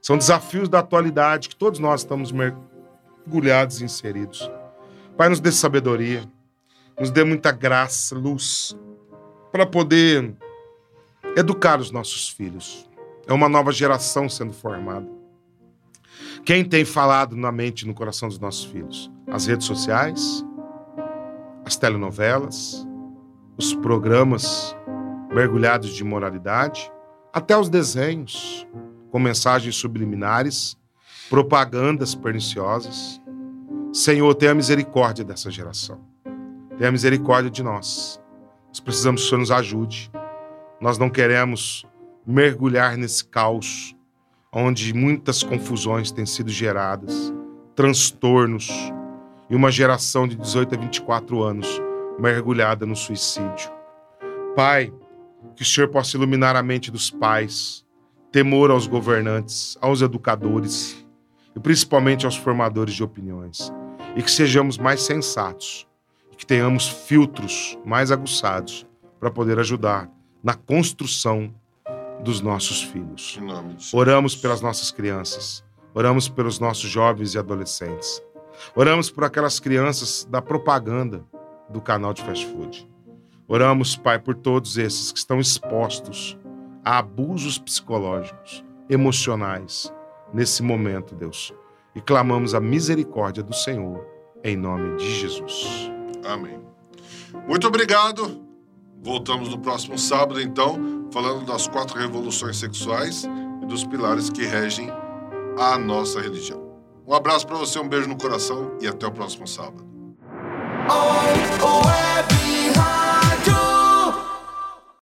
[0.00, 4.48] São desafios da atualidade que todos nós estamos mergulhados e inseridos.
[5.16, 6.24] Pai, nos dê sabedoria,
[6.98, 8.76] nos dê muita graça, luz,
[9.50, 10.34] para poder
[11.36, 12.88] educar os nossos filhos.
[13.26, 15.08] É uma nova geração sendo formada.
[16.44, 19.10] Quem tem falado na mente e no coração dos nossos filhos?
[19.26, 20.44] As redes sociais,
[21.64, 22.85] as telenovelas,
[23.56, 24.76] os programas
[25.32, 26.90] mergulhados de moralidade,
[27.32, 28.66] até os desenhos
[29.10, 30.76] com mensagens subliminares,
[31.30, 33.20] propagandas perniciosas.
[33.92, 36.00] Senhor, tenha misericórdia dessa geração.
[36.78, 38.20] Tenha misericórdia de nós.
[38.68, 40.10] Nós precisamos que o Senhor nos ajude.
[40.80, 41.86] Nós não queremos
[42.26, 43.96] mergulhar nesse caos
[44.52, 47.32] onde muitas confusões têm sido geradas,
[47.74, 48.70] transtornos
[49.48, 51.85] e uma geração de 18 a 24 anos
[52.18, 53.70] mergulhada no suicídio.
[54.54, 54.92] Pai,
[55.54, 57.84] que o Senhor possa iluminar a mente dos pais,
[58.32, 61.06] temor aos governantes, aos educadores
[61.54, 63.72] e principalmente aos formadores de opiniões.
[64.14, 65.86] E que sejamos mais sensatos,
[66.32, 68.86] e que tenhamos filtros mais aguçados
[69.18, 70.10] para poder ajudar
[70.42, 71.52] na construção
[72.22, 73.38] dos nossos filhos.
[73.92, 75.64] Oramos pelas nossas crianças,
[75.94, 78.22] oramos pelos nossos jovens e adolescentes,
[78.74, 81.24] oramos por aquelas crianças da propaganda
[81.68, 82.88] do canal de fast food.
[83.48, 86.36] Oramos, Pai, por todos esses que estão expostos
[86.84, 89.92] a abusos psicológicos, emocionais,
[90.32, 91.52] nesse momento, Deus
[91.96, 94.06] e clamamos a misericórdia do Senhor,
[94.44, 95.90] em nome de Jesus.
[96.28, 96.60] Amém.
[97.48, 98.44] Muito obrigado.
[99.02, 103.26] Voltamos no próximo sábado, então, falando das quatro revoluções sexuais
[103.62, 104.90] e dos pilares que regem
[105.58, 106.66] a nossa religião.
[107.06, 109.95] Um abraço para você, um beijo no coração e até o próximo sábado.
[110.88, 113.05] Oh, oh, we're behind.